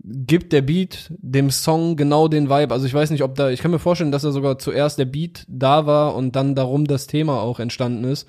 [0.03, 2.73] gibt der Beat dem Song genau den Vibe.
[2.73, 5.05] Also ich weiß nicht, ob da, ich kann mir vorstellen, dass da sogar zuerst der
[5.05, 8.27] Beat da war und dann darum das Thema auch entstanden ist.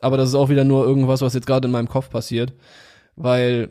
[0.00, 2.52] Aber das ist auch wieder nur irgendwas, was jetzt gerade in meinem Kopf passiert.
[3.16, 3.70] Weil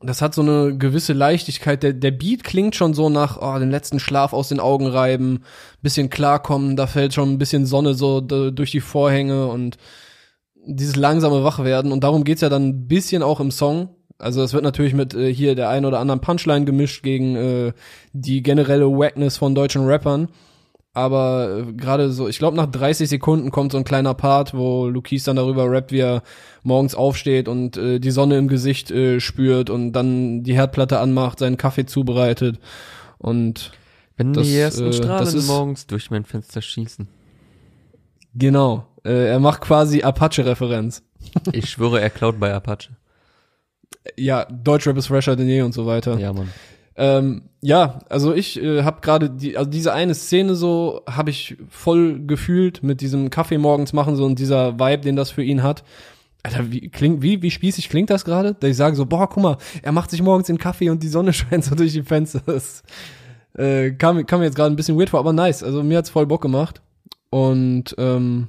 [0.00, 1.82] das hat so eine gewisse Leichtigkeit.
[1.82, 5.44] Der, der Beat klingt schon so nach oh, den letzten Schlaf aus den Augen reiben,
[5.82, 9.76] bisschen klarkommen, da fällt schon ein bisschen Sonne so durch die Vorhänge und
[10.66, 11.92] dieses langsame Wachwerden.
[11.92, 13.90] Und darum geht's ja dann ein bisschen auch im Song.
[14.18, 17.72] Also es wird natürlich mit äh, hier der ein oder anderen Punchline gemischt gegen äh,
[18.12, 20.28] die generelle Wackness von deutschen Rappern.
[20.96, 24.86] Aber äh, gerade so, ich glaube nach 30 Sekunden kommt so ein kleiner Part, wo
[24.86, 26.22] Lukis dann darüber rappt, wie er
[26.62, 31.40] morgens aufsteht und äh, die Sonne im Gesicht äh, spürt und dann die Herdplatte anmacht,
[31.40, 32.60] seinen Kaffee zubereitet
[33.18, 33.72] und
[34.16, 37.08] Wenn Das, die ersten äh, Strahlen das ist- morgens durch mein Fenster schießen.
[38.34, 41.02] genau, äh, er macht quasi Apache-Referenz.
[41.52, 42.90] Ich schwöre, er klaut bei Apache.
[44.16, 46.18] Ja, Deutschrap ist fresher denn je und so weiter.
[46.18, 46.48] Ja, Mann.
[46.96, 51.56] Ähm, ja, also ich äh, habe gerade die, also diese eine Szene so habe ich
[51.68, 55.62] voll gefühlt mit diesem Kaffee morgens machen so und dieser Vibe, den das für ihn
[55.62, 55.82] hat.
[56.44, 58.54] Alter, wie klingt, wie wie spießig klingt das gerade?
[58.54, 61.08] Dass ich sage so, boah, guck mal, er macht sich morgens den Kaffee und die
[61.08, 62.42] Sonne scheint so durch die Fenster.
[62.46, 62.84] Das
[63.54, 65.64] äh, kam, kam mir jetzt gerade ein bisschen weird vor, aber nice.
[65.64, 66.80] Also mir hat's voll Bock gemacht
[67.30, 68.48] und ähm,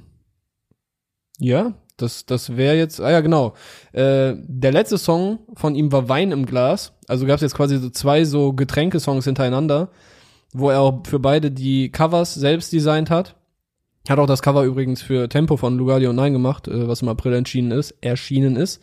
[1.38, 3.54] ja, das, das wäre jetzt, ah ja, genau.
[3.92, 6.92] Äh, der letzte Song von ihm war Wein im Glas.
[7.08, 9.88] Also gab es jetzt quasi so zwei so Getränkesongs hintereinander,
[10.52, 13.34] wo er auch für beide die Covers selbst designt hat.
[14.08, 17.08] Hat auch das Cover übrigens für Tempo von Lugardi und Nein gemacht, äh, was im
[17.08, 18.80] April erschienen ist, erschienen ist.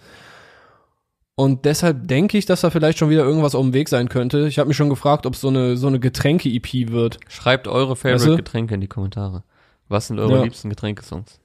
[1.35, 4.47] Und deshalb denke ich, dass da vielleicht schon wieder irgendwas auf dem Weg sein könnte.
[4.47, 7.19] Ich habe mich schon gefragt, ob es so eine so eine Getränke-EP wird.
[7.27, 8.35] Schreibt eure Favorite Weißt du?
[8.37, 9.43] Getränke in die Kommentare.
[9.87, 10.43] Was sind eure Ja.
[10.43, 11.39] liebsten Getränkesongs?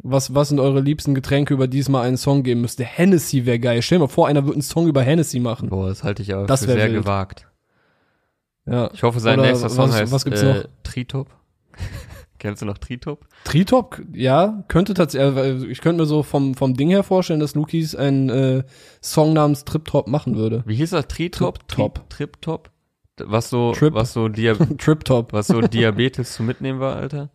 [0.00, 2.84] Was, was sind eure liebsten Getränke, über die es mal einen Song geben müsste?
[2.84, 3.82] Hennessy wäre geil.
[3.82, 5.68] Stell dir mal vor, einer würde einen Song über Hennessy machen.
[5.70, 7.02] Boah, das halte ich aber Das für sehr wild.
[7.02, 7.48] gewagt.
[8.66, 8.90] Ja.
[8.92, 10.64] Ich hoffe, sein Oder nächster Song was- heißt was gibt's äh, noch?
[10.84, 11.28] Tritop.
[12.38, 13.26] Kennst du noch Tritop?
[13.42, 17.96] Tritop, ja, könnte tatsächlich, ich könnte mir so vom, vom Ding her vorstellen, dass Lukis
[17.96, 18.62] einen äh,
[19.02, 20.62] Song namens Trip Top machen würde.
[20.64, 21.08] Wie hieß das?
[21.08, 21.66] Tritop?
[21.66, 22.10] Trip Top.
[22.10, 22.70] Trip Top?
[23.20, 23.92] Was so, Trip.
[23.92, 25.32] was so, Dia Trip Top.
[25.32, 27.30] was so Diabetes zu mitnehmen war, Alter?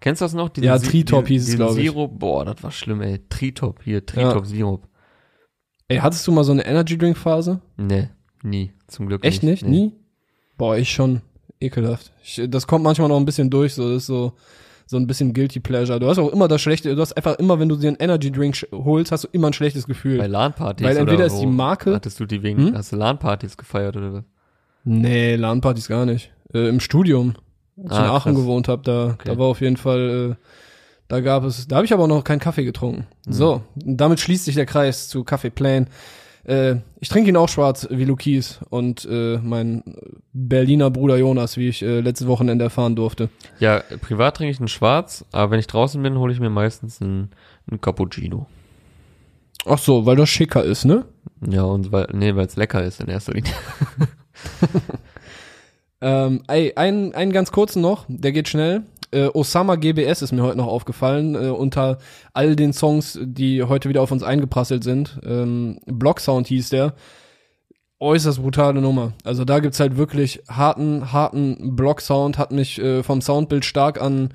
[0.00, 0.48] Kennst du das noch?
[0.48, 1.90] Diesen Ja, Tritop diesen- hieß es, diesen glaub ich.
[1.90, 3.20] Sirup, boah, das war schlimm, ey.
[3.28, 4.86] Tritop, hier, Tritop Sirup.
[5.88, 7.60] Ey, hattest du mal so eine Energy Drink Phase?
[7.76, 8.08] Nee,
[8.42, 9.64] nie, zum Glück Echt nicht?
[9.64, 9.70] Nee.
[9.70, 9.92] Nie?
[10.56, 11.22] Boah, ich schon.
[11.60, 12.12] Ekelhaft.
[12.22, 14.32] Ich, das kommt manchmal noch ein bisschen durch, so das ist so
[14.90, 16.00] so ein bisschen guilty pleasure.
[16.00, 18.32] Du hast auch immer das schlechte, du hast einfach immer, wenn du dir einen Energy
[18.32, 20.16] Drink holst, hast du immer ein schlechtes Gefühl.
[20.16, 21.46] Bei LAN-Partys Weil entweder oder ist die?
[21.46, 22.74] Marke- Hattest du die wegen, Hm?
[22.74, 24.24] hast du LAN-Partys gefeiert oder was?
[24.84, 26.32] Nee, LAN-Partys gar nicht.
[26.54, 27.34] Äh, Im Studium,
[27.84, 28.42] als ich Ah, in Aachen krass.
[28.42, 29.16] gewohnt habe, da, Okay.
[29.24, 30.44] da war auf jeden Fall, äh,
[31.08, 33.06] da gab es, da habe ich aber noch keinen Kaffee getrunken.
[33.26, 33.32] Hm.
[33.32, 35.86] So, damit schließt sich der Kreis zu Kaffee Plain.
[36.44, 39.82] Äh, ich trinke ihn auch schwarz wie Lukis und äh, mein
[40.32, 43.28] Berliner Bruder Jonas, wie ich äh, letztes Wochenende erfahren durfte.
[43.58, 47.02] Ja, privat trinke ich einen Schwarz, aber wenn ich draußen bin, hole ich mir meistens
[47.02, 47.30] einen,
[47.70, 48.46] einen Cappuccino.
[49.66, 51.04] Ach so, weil das schicker ist, ne?
[51.46, 53.52] Ja, und weil, nee, weil es lecker ist in erster Linie.
[56.00, 58.84] Ähm, ey, einen, einen ganz kurzen noch, der geht schnell.
[59.10, 61.98] Äh, Osama GBS ist mir heute noch aufgefallen, äh, unter
[62.34, 65.18] all den Songs, die heute wieder auf uns eingeprasselt sind.
[65.24, 66.94] Ähm, Block Sound hieß der.
[68.00, 69.14] Äußerst brutale Nummer.
[69.24, 74.00] Also da gibt's halt wirklich harten, harten Block Sound, hat mich äh, vom Soundbild stark
[74.00, 74.28] an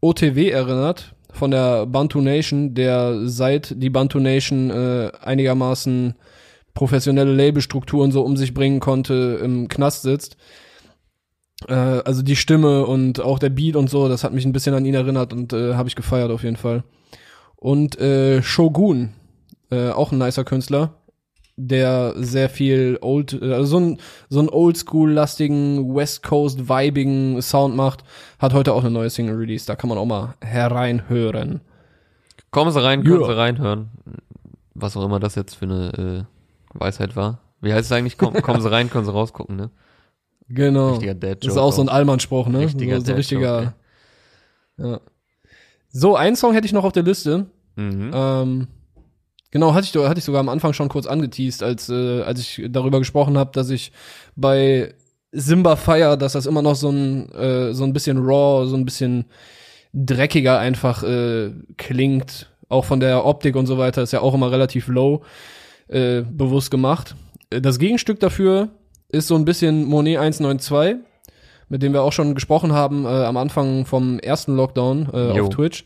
[0.00, 6.14] OTW erinnert, von der Bantu Nation, der seit die Bantu Nation äh, einigermaßen
[6.74, 10.36] professionelle Labelstrukturen so um sich bringen konnte, im Knast sitzt.
[11.66, 14.74] Äh, also die Stimme und auch der Beat und so, das hat mich ein bisschen
[14.74, 16.84] an ihn erinnert und äh, habe ich gefeiert auf jeden Fall.
[17.56, 19.14] Und äh, Shogun,
[19.70, 20.94] äh, auch ein nicer Künstler,
[21.56, 23.98] der sehr viel old, äh, also so ein
[24.28, 28.04] so ein Oldschool-lastigen West Coast vibigen Sound macht,
[28.38, 29.66] hat heute auch eine neue Single Release.
[29.66, 31.60] Da kann man auch mal hereinhören.
[32.52, 33.26] Kommen Sie rein, können Ja.
[33.26, 33.88] Sie reinhören.
[34.74, 36.26] Was auch immer das jetzt für eine
[36.74, 37.40] äh, Weisheit war.
[37.60, 38.16] Wie heißt es eigentlich?
[38.16, 39.70] Komm, kommen Sie rein, können Sie rausgucken, ne?
[40.48, 40.90] Genau.
[40.90, 41.46] Richtiger Dad-Joke.
[41.46, 42.60] Das ist auch so ein Allmann-Spruch, ne?
[42.60, 43.74] Richtiger so, so richtiger.
[44.78, 45.00] Ja.
[45.90, 47.46] So, einen Song hätte ich noch auf der Liste.
[47.76, 48.10] Mhm.
[48.14, 48.68] Ähm,
[49.50, 52.66] genau, hatte ich, hatte ich sogar am Anfang schon kurz angeteased, als, äh, als ich
[52.70, 53.92] darüber gesprochen habe, dass ich
[54.36, 54.94] bei
[55.32, 58.84] Simba feier, dass das immer noch so ein, äh, so ein bisschen raw, so ein
[58.84, 59.26] bisschen
[59.92, 62.50] dreckiger einfach äh, klingt.
[62.70, 65.22] Auch von der Optik und so weiter ist ja auch immer relativ low
[65.88, 67.16] äh, bewusst gemacht.
[67.50, 68.68] Äh, Das Gegenstück dafür
[69.08, 70.96] ist so ein bisschen Monet 192,
[71.68, 75.48] mit dem wir auch schon gesprochen haben äh, am Anfang vom ersten Lockdown äh, auf
[75.50, 75.84] Twitch.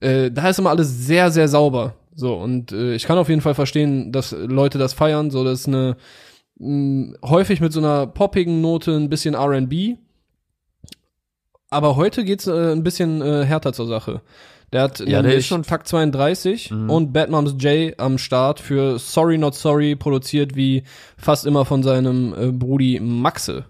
[0.00, 1.94] Äh, da ist immer alles sehr, sehr sauber.
[2.14, 5.30] So, und äh, ich kann auf jeden Fall verstehen, dass Leute das feiern.
[5.30, 5.96] So, das ist eine
[6.58, 9.96] mh, häufig mit so einer poppigen Note, ein bisschen RB.
[11.70, 14.20] Aber heute geht's äh, ein bisschen äh, härter zur Sache.
[14.72, 16.88] Der hat Ja, der ist schon- Takt 32 Mhm.
[16.90, 20.82] und Bad Moms J am Start für Sorry Not Sorry, produziert wie
[21.18, 23.64] fast immer von seinem äh, Brudi Maxe.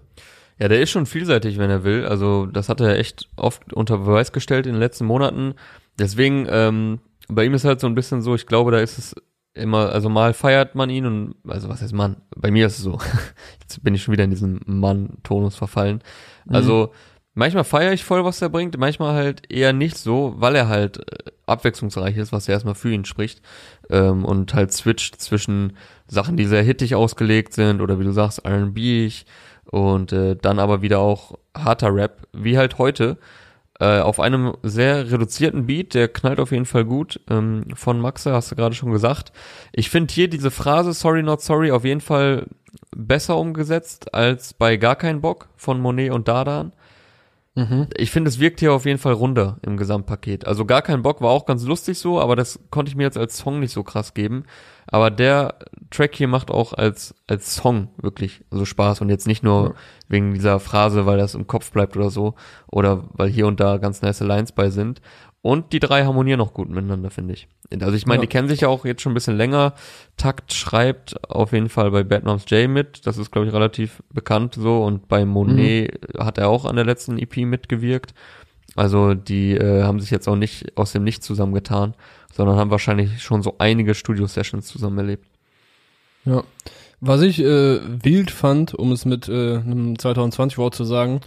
[0.59, 2.05] Ja, der ist schon vielseitig, wenn er will.
[2.05, 5.55] Also das hat er echt oft unter Beweis gestellt in den letzten Monaten.
[5.99, 9.15] Deswegen, ähm, bei ihm ist halt so ein bisschen so, ich glaube, da ist es
[9.55, 12.17] immer, also mal feiert man ihn und, also was heißt Mann?
[12.35, 12.97] Bei mir ist es so.
[13.61, 16.01] Jetzt bin ich schon wieder in diesen Mann-Tonus verfallen.
[16.47, 16.91] Also
[17.33, 20.99] manchmal feiere ich voll, was er bringt, manchmal halt eher nicht so, weil er halt
[20.99, 23.41] äh, abwechslungsreich ist, was ja erstmal für ihn spricht.
[23.89, 25.77] Ähm, und halt switcht zwischen
[26.07, 29.25] Sachen, die sehr hittig ausgelegt sind oder wie du sagst, R&B-ig
[29.65, 33.17] und äh, dann aber wieder auch harter Rap, wie halt heute,
[33.79, 38.31] äh, auf einem sehr reduzierten Beat, der knallt auf jeden Fall gut, ähm, von Maxe,
[38.31, 39.31] hast du gerade schon gesagt.
[39.71, 42.45] Ich finde hier diese Phrase Sorry Not Sorry auf jeden Fall
[42.95, 46.73] besser umgesetzt als bei Gar kein Bock von Monet und Dardan.
[47.97, 50.47] Ich finde, es wirkt hier auf jeden Fall runder im Gesamtpaket.
[50.47, 53.17] Also gar kein Bock war auch ganz lustig so, aber das konnte ich mir jetzt
[53.17, 54.45] als Song nicht so krass geben.
[54.87, 55.59] Aber der
[55.91, 59.73] Track hier macht auch als, als Song wirklich so Spaß und jetzt nicht nur Ja.
[60.07, 62.33] wegen dieser Phrase, weil das im Kopf bleibt oder so,
[62.71, 64.99] oder weil hier und da ganz nice Lines bei sind.
[65.43, 67.49] Und die drei harmonieren auch gut miteinander, finde ich.
[67.81, 68.21] Also ich meine, Ja.
[68.21, 69.73] die kennen sich ja auch jetzt schon ein bisschen länger.
[70.15, 73.05] Takt schreibt auf jeden Fall bei Bad Moms J mit.
[73.05, 74.81] Das ist, glaube ich, relativ bekannt so.
[74.85, 78.13] Und bei Monet hat er auch an der letzten EP mitgewirkt.
[78.77, 81.93] Also die äh, haben sich jetzt auch nicht aus dem Nichts zusammengetan,
[82.31, 85.27] sondern haben wahrscheinlich schon so einige Studio-Sessions zusammen erlebt.
[86.23, 86.43] Ja.
[87.01, 91.19] Was ich äh, wild fand, um es mit äh, einem 2020-Wort zu sagen,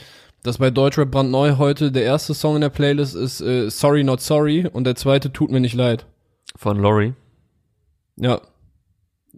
[0.46, 4.20] dass bei Deutschrap brandneu heute der erste Song in der Playlist ist äh, Sorry Not
[4.20, 6.06] Sorry und der zweite Tut mir nicht leid.
[6.56, 7.14] Von Laurie.
[8.16, 8.40] Ja.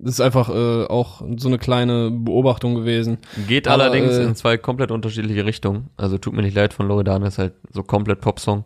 [0.01, 3.19] Das ist einfach äh, auch so eine kleine Beobachtung gewesen.
[3.49, 5.91] Geht Aber, allerdings äh, in zwei komplett unterschiedliche Richtungen.
[5.97, 8.65] Also tut mir nicht leid von Loredana, ist halt so komplett Popsong.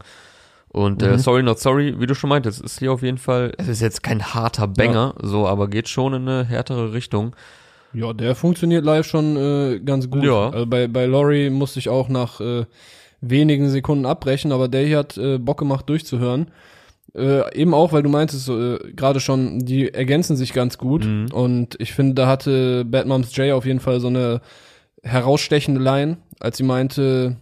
[0.68, 1.18] Und äh, Mhm.
[1.18, 4.02] Sorry Not Sorry, wie du schon meintest, ist hier auf jeden Fall, es ist jetzt
[4.02, 7.34] kein harter Banger, so, aber geht schon in eine härtere Richtung.
[7.94, 10.24] Ja, der funktioniert live schon äh, ganz gut.
[10.24, 10.50] Ja.
[10.50, 12.64] Also bei, bei Laurie musste ich auch nach äh,
[13.20, 16.50] wenigen Sekunden abbrechen, aber der hier hat äh, Bock gemacht durchzuhören.
[17.14, 21.04] Äh, eben auch, weil du meintest, äh, gerade schon, die ergänzen sich ganz gut.
[21.04, 21.26] Mhm.
[21.32, 24.40] Und ich finde, da hatte Bad Moms J auf jeden Fall so eine
[25.02, 27.36] herausstechende Line, als sie meinte,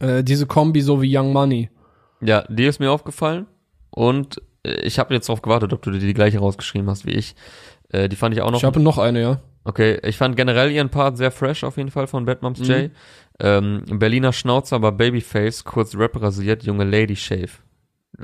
[0.00, 1.70] äh, diese Kombi so wie Young Money.
[2.20, 3.46] Ja, die ist mir aufgefallen
[3.90, 7.12] und äh, ich habe jetzt darauf gewartet, ob du dir die gleiche rausgeschrieben hast wie
[7.12, 7.34] ich.
[7.90, 9.40] Äh, die fand ich auch noch Ich habe noch eine, ja.
[9.64, 12.84] Okay, ich fand generell ihren Part sehr fresh auf jeden Fall von Bad Moms J.
[12.84, 12.90] Mhm.
[13.40, 17.50] Ähm, Berliner Schnauzer, aber Babyface, kurz Rap rasiert, junge Lady Shave.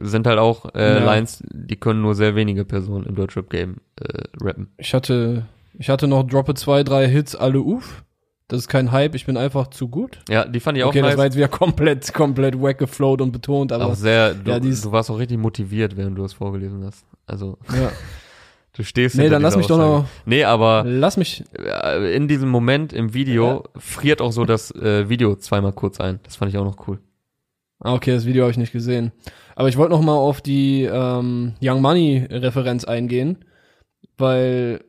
[0.00, 1.04] Sind halt auch äh, Ja.
[1.04, 4.72] Lines, die können nur sehr wenige Personen im Deutschrap-Game äh, rappen.
[4.78, 5.44] Ich hatte,
[5.78, 8.02] ich hatte noch Droppe zwei, drei Hits, alle uff.
[8.48, 10.20] Das ist kein Hype, ich bin einfach zu gut.
[10.28, 11.18] Ja, die fand ich auch okay, das nice.
[11.18, 14.92] war jetzt wieder komplett, komplett wack geflowt und betont, aber auch sehr, du, ja, du
[14.92, 17.04] warst auch richtig motiviert, während du das vorgelesen hast.
[17.26, 17.90] Also, ja.
[18.75, 20.03] du stehst Nee, dann lass mich doch Aussage.
[20.03, 24.70] noch, Nee, aber lass mich, äh, in diesem Moment im Video friert auch so das
[24.72, 26.20] äh, Video zweimal kurz ein.
[26.25, 26.99] Das fand ich auch noch cool.
[27.81, 29.12] ah, okay, das Video habe ich nicht gesehen.
[29.57, 33.45] Aber ich wollte noch mal auf die ähm, Young Money Referenz eingehen,
[34.18, 34.85] weil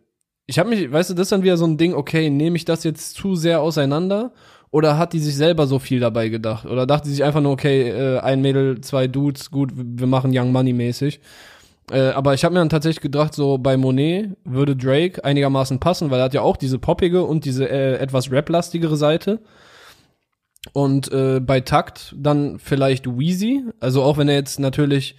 [0.47, 2.65] ich habe mich, weißt du, das ist dann wieder so ein Ding, okay, nehme ich
[2.65, 4.31] das jetzt zu sehr auseinander
[4.71, 6.65] oder hat die sich selber so viel dabei gedacht?
[6.65, 10.31] Oder dachte sie sich einfach nur, okay, äh, ein Mädel, zwei Dudes, gut, wir machen
[10.33, 11.19] Young Money mäßig.
[11.91, 16.09] Äh, aber ich habe mir dann tatsächlich gedacht, so bei Monet würde Drake einigermaßen passen,
[16.09, 19.39] weil er hat ja auch diese poppige und diese äh, etwas rap-lastigere Seite.
[20.73, 23.63] Und äh, bei Takt dann vielleicht Wheezy.
[23.79, 25.15] Also auch wenn er jetzt natürlich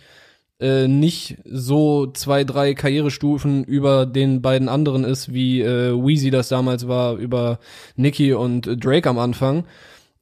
[0.61, 6.49] äh, nicht so zwei, drei Karrierestufen über den beiden anderen ist, wie äh, Wheezy das
[6.49, 7.59] damals war, über
[7.97, 9.65] Nicki und äh, Drake am Anfang.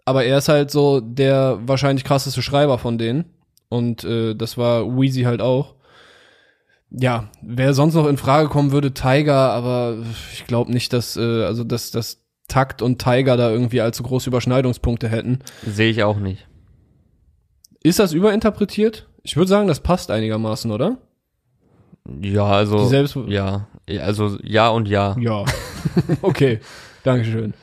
[0.05, 3.25] Aber er ist halt so der wahrscheinlich krasseste Schreiber von denen.
[3.69, 5.74] Und äh, das war Wheezy halt auch.
[6.97, 9.97] Ja, wer sonst noch in Frage kommen würde, Tiger, aber
[10.33, 14.31] ich glaube nicht, dass, äh, also dass, dass Takt und Tiger da irgendwie allzu große
[14.31, 15.41] Überschneidungspunkte hätten.
[15.67, 16.47] Sehe ich auch nicht.
[17.83, 19.09] Ist das überinterpretiert?
[19.23, 20.99] Ich würde sagen, das passt einigermaßen, oder?
[22.21, 23.67] Ja, also, Die Selbst ja,
[24.01, 25.17] also ja und ja.
[25.19, 25.45] Ja.
[26.23, 26.61] okay,
[27.03, 27.55] Dankeschön.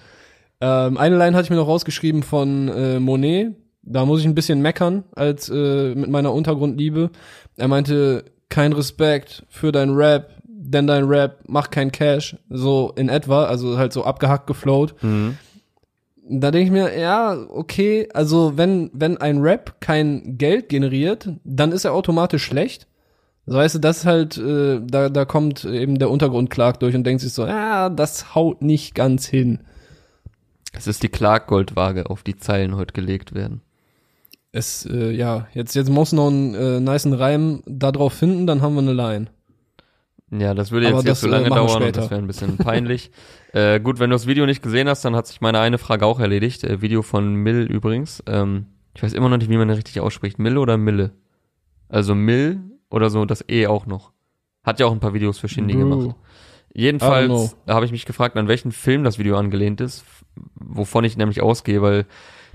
[0.60, 3.56] Ähm, eine Line hatte ich mir noch rausgeschrieben von äh, Monet.
[3.84, 7.12] Da muss ich ein bisschen meckern als äh, mit meiner Untergrundliebe.
[7.58, 12.38] Er meinte, kein Respekt für dein Rap, denn dein Rap macht kein Cash.
[12.50, 14.94] So in etwa, also halt so abgehackt geflowt.
[15.02, 15.38] Mhm.
[16.30, 21.72] Da denke ich mir, ja, okay, also wenn, wenn ein Rap kein Geld generiert, dann
[21.72, 22.88] ist er automatisch schlecht.
[23.48, 27.04] So weißt du, das ist halt, äh, da, da kommt eben der Untergrundklag durch und
[27.06, 29.62] denkt sich so, ja, das haut nicht ganz hin.
[30.74, 33.62] Es ist die Clark-Goldwaage, auf die Zeilen heute gelegt werden.
[34.52, 38.62] Es, äh, ja, jetzt, jetzt muss noch einen äh, nicen Reim da drauf finden, dann
[38.62, 39.28] haben wir eine Line.
[40.32, 42.28] Ja, das würde Aber jetzt, jetzt das, so äh, lange dauern und das wäre ein
[42.28, 43.12] bisschen peinlich.
[43.54, 46.06] äh, gut, wenn du das Video nicht gesehen hast, dann hat sich meine eine Frage
[46.06, 46.64] auch erledigt.
[46.64, 48.24] Äh, Video von Mill übrigens.
[48.28, 50.40] Ähm, ich weiß immer noch nicht, wie man den richtig ausspricht.
[50.40, 51.12] Mill oder Mille?
[51.90, 54.12] Also Mill oder so, das E auch noch.
[54.64, 55.90] Hat ja auch ein paar Videos für Shindy Bro.
[55.90, 56.16] gemacht.
[56.74, 60.06] Jedenfalls habe ich mich gefragt, an welchen Film das Video angelehnt ist,
[60.56, 62.06] wovon ich nämlich ausgehe, weil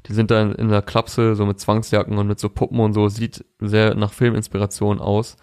[0.08, 3.08] die sind da in, der Klapse, so mit Zwangsjacken und mit so Puppen und so,
[3.08, 5.36] sieht sehr nach Filminspiration aus.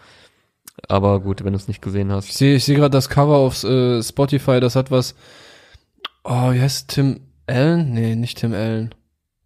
[0.88, 2.30] Aber gut, wenn du es nicht gesehen hast.
[2.30, 5.16] Ich sehe ich sehe gerade das Cover auf äh, Spotify, das hat was.
[6.24, 7.94] Oh, wie heißt Tim Allen?
[7.94, 8.96] Nee, nicht Tim Allen.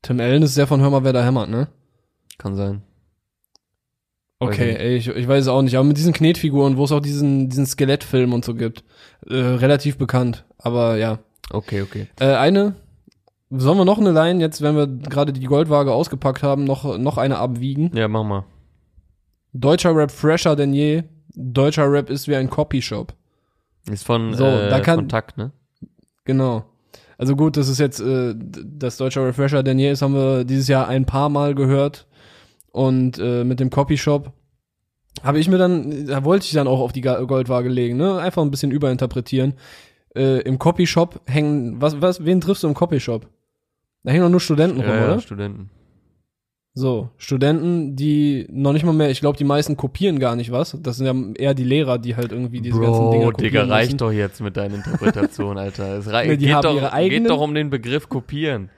[0.01, 1.67] Tim Allen ist der von Hör mal, wer da hämmert, ne?
[2.37, 2.83] Kann sein.
[4.39, 5.75] Okay, ey, ich, ich weiß es auch nicht.
[5.75, 8.83] Aber mit diesen Knetfiguren, wo es auch diesen, diesen Skelettfilm und so gibt,
[9.27, 10.45] äh, relativ bekannt.
[10.59, 11.19] Aber ja.
[11.49, 12.07] Okay, okay.
[12.19, 12.75] Äh, eine,
[13.49, 17.17] sollen wir noch eine Line, jetzt, wenn wir gerade die Goldwaage ausgepackt haben, noch, noch
[17.17, 17.95] eine abwiegen?
[17.95, 18.45] Ja, mach mal.
[19.53, 21.03] Deutscher Rap fresher denn je.
[21.33, 23.13] Deutscher Rap ist wie ein Copyshop.
[23.89, 25.51] Ist von, So, äh, da kann- Kontakt, ne?
[26.25, 26.65] Genau.
[27.17, 30.67] Also gut, das ist jetzt, äh, das deutsche Refresher denn je ist, haben wir dieses
[30.67, 32.05] Jahr ein paar Mal gehört.
[32.71, 34.33] Und äh, mit dem Copyshop
[35.23, 38.19] habe ich mir dann, da wollte ich dann auch auf die Goldwaage legen, ne?
[38.19, 39.53] Einfach ein bisschen überinterpretieren.
[40.15, 43.27] Äh, Im Copyshop hängen, was, was, wen triffst du im Copyshop?
[44.07, 45.19] Da hängen doch nur Studenten rum, Ja, ja, oder?
[45.19, 45.69] Studenten.
[46.73, 50.77] So, Studenten, die noch nicht mal mehr, ich glaube, die meisten kopieren gar nicht was.
[50.81, 53.61] Das sind ja eher die Lehrer, die halt irgendwie diese ganzen Dinger Bro, kopieren Digga,
[53.63, 53.71] müssen.
[53.73, 55.97] reicht doch jetzt mit deiner Interpretation, Alter.
[55.97, 58.69] Es rei Nee, geht, doch, geht doch um den Begriff kopieren.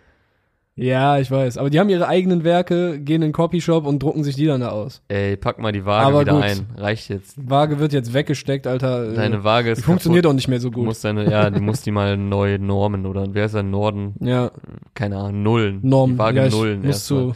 [0.82, 1.58] Ja, ich weiß.
[1.58, 4.62] Aber die haben ihre eigenen Werke, gehen in den Copyshop und drucken sich die dann
[4.62, 5.02] da aus.
[5.08, 6.44] Ey, pack mal die Waage Aber wieder gut.
[6.44, 6.68] ein.
[6.78, 7.36] Reicht jetzt.
[7.38, 9.14] Waage wird jetzt weggesteckt, Alter.
[9.14, 10.32] Deine Waage ist die funktioniert kaputt.
[10.34, 10.86] auch nicht mehr so Du gut.
[10.86, 14.16] musst deine, ja, du musst die mal neu normen oder wer ist der Norden?
[14.20, 14.52] ja,
[14.94, 15.80] Keine Ahnung, Nullen.
[15.84, 16.12] Norm.
[16.14, 16.78] Die Waage ja, Nullen.
[16.80, 17.34] muss erstmal.
[17.34, 17.36] zu,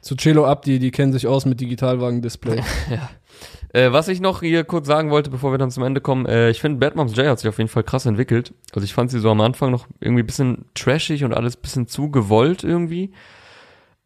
[0.00, 2.60] zu Cello Abdi, die kennen sich aus mit Digitalwagen-Display.
[3.74, 6.48] Äh, was ich noch hier kurz sagen wollte, bevor wir dann zum Ende kommen, äh,
[6.48, 8.54] ich finde, Bad Moms J hat sich auf jeden Fall krass entwickelt.
[8.72, 12.08] Also ich fand sie so am Anfang noch irgendwie bisschen trashig und alles bisschen zu
[12.08, 13.10] gewollt irgendwie.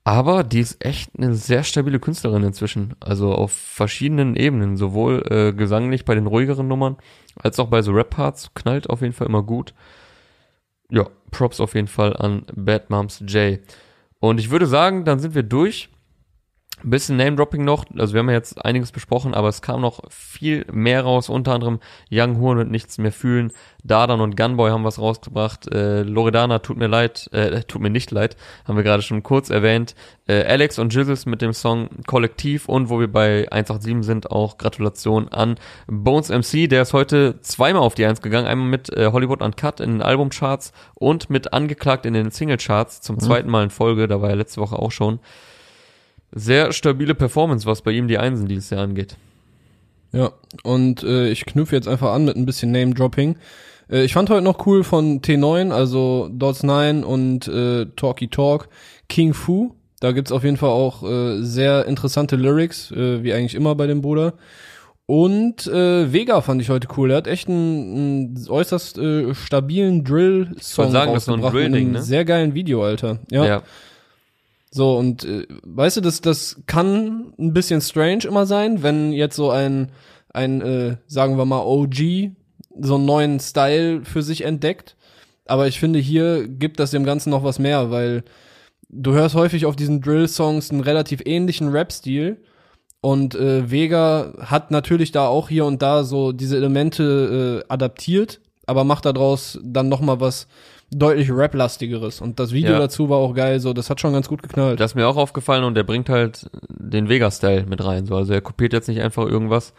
[0.04, 2.94] Aber die ist echt eine sehr stabile Künstlerin inzwischen.
[2.98, 6.96] Also auf verschiedenen Ebenen, sowohl äh, gesanglich bei den ruhigeren Nummern,
[7.36, 8.54] als auch bei so Rap-Parts.
[8.54, 9.74] Knallt auf jeden Fall immer gut.
[10.90, 13.58] Ja, Props auf jeden Fall an Bad Moms J.
[14.18, 15.90] Und ich würde sagen, dann sind wir durch.
[16.84, 20.00] Ein bisschen Name-Dropping noch, also wir haben ja jetzt einiges besprochen, aber es kam noch
[20.10, 23.52] viel mehr raus, unter anderem Young Horn und Nichts mehr fühlen,
[23.82, 28.12] Dardan und Gunboy haben was rausgebracht, äh, Loredana tut mir leid, äh, tut mir nicht
[28.12, 29.96] leid, haben wir gerade schon kurz erwähnt,
[30.28, 34.56] äh, Alex und Jizzles mit dem Song Kollektiv und wo wir bei 187 sind, auch
[34.56, 35.56] Gratulation an
[35.88, 39.80] Bones MC, der ist heute zweimal auf die Eins gegangen, einmal mit äh, Hollywood Uncut
[39.80, 44.20] in den Albumcharts und mit Angeklagt in den Singlecharts, zum zweiten Mal in Folge, da
[44.20, 45.18] war er letzte Woche auch schon.
[46.32, 49.16] Sehr stabile Performance, was bei ihm die Einsen dieses Jahr angeht.
[50.12, 53.36] Ja, und äh, ich knüpfe jetzt einfach an mit ein bisschen Name-Dropping.
[53.90, 58.68] Äh, ich fand heute noch cool von T9, also Dots 9 und äh, Talky Talk,
[59.08, 59.74] King Fu.
[60.00, 63.86] Da gibt's auf jeden Fall auch äh, sehr interessante Lyrics, äh, wie eigentlich immer bei
[63.86, 64.34] dem Bruder.
[65.06, 67.10] Und äh, Vega fand ich heute cool.
[67.10, 71.54] Er hat echt einen, einen äußerst äh, stabilen Drill-Song wollte sagen, das ist ein rausgebracht
[71.54, 72.02] Drill-Ding, ne?
[72.02, 73.18] sehr geilen Video, Alter.
[73.30, 73.44] Ja.
[73.46, 73.62] ja.
[74.70, 79.36] So, und äh, weißt du, das, das kann ein bisschen strange immer sein, wenn jetzt
[79.36, 79.90] so ein,
[80.32, 82.32] ein äh, sagen wir mal, OG
[82.80, 84.96] so einen neuen Style für sich entdeckt.
[85.46, 88.22] Aber ich finde, hier gibt das dem Ganzen noch was mehr, weil
[88.90, 92.42] du hörst häufig auf diesen Drill-Songs einen relativ ähnlichen Rap-Stil.
[93.00, 98.40] Und äh, Vega hat natürlich da auch hier und da so diese Elemente äh, adaptiert,
[98.66, 100.48] aber macht daraus dann noch mal was
[100.91, 102.20] deutlich Rap-lastigeres.
[102.20, 102.78] Und das Video Ja.
[102.78, 104.80] dazu war auch geil, so das hat schon ganz gut geknallt.
[104.80, 108.07] Das ist mir auch aufgefallen und der bringt halt den Vega-Style mit rein.
[108.07, 108.16] So.
[108.16, 109.74] Also er kopiert jetzt nicht einfach irgendwas,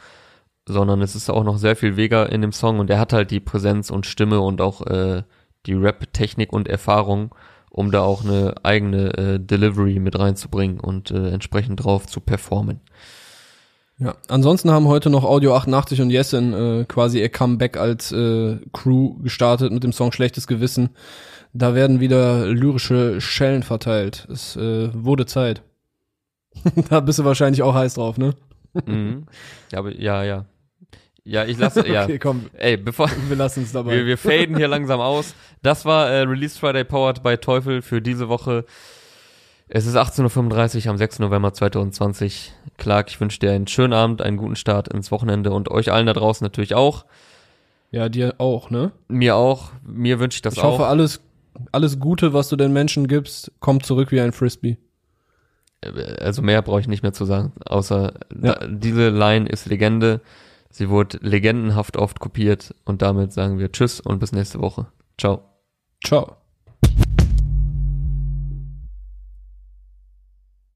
[0.68, 3.32] sondern es ist auch noch sehr viel Vega in dem Song und er hat halt
[3.32, 5.24] die Präsenz und Stimme und auch äh,
[5.66, 7.34] die Rap-Technik und Erfahrung,
[7.72, 12.82] um da auch eine eigene äh, Delivery mit reinzubringen und äh, entsprechend drauf zu performen.
[14.00, 14.16] Ja.
[14.30, 19.20] Ansonsten haben heute noch Audio 88 und Jessen äh, quasi ihr Comeback als äh, Crew
[19.22, 20.92] gestartet mit dem Song Schlechtes Gewissen.
[21.52, 24.28] Da werden wieder lyrische Schellen verteilt.
[24.32, 25.64] Es äh, wurde Zeit.
[26.90, 28.36] da bist du wahrscheinlich auch heiß drauf, ne?
[28.86, 29.26] Mhm.
[29.72, 30.46] Ja, aber, ja, ja.
[31.26, 32.06] Ja, ich lasse, ja.
[32.06, 33.98] Okay, komm, Ey, bevor, wir lassen es dabei.
[33.98, 35.36] Wir, wir faden hier langsam aus.
[35.62, 38.66] Das war äh, Release Friday Powered by Teufel für diese Woche.
[39.72, 41.20] Es ist 18.35 Uhr am 6.
[41.20, 42.54] November 2020.
[42.78, 46.08] Clark, ich wünsche dir einen schönen Abend, einen guten Start ins Wochenende und euch allen
[46.08, 47.06] da draußen natürlich auch.
[47.92, 48.92] ja, dir auch, ne?
[49.08, 49.72] Mir auch.
[49.84, 50.74] Mir wünsche ich das Ich auch.
[50.74, 51.22] hoffe, alles,
[51.72, 54.78] alles Gute, was du den Menschen gibst, kommt zurück wie ein Frisbee.
[55.82, 55.90] Äh,
[56.20, 58.56] Also mehr brauche ich nicht mehr zu sagen, außer Ja.
[58.56, 60.22] da, diese Line ist Legende.
[60.72, 64.88] Sie wurde legendenhaft oft kopiert und damit sagen wir Tschüss und bis nächste Woche.
[65.20, 65.42] Ciao.
[66.04, 66.38] Ciao.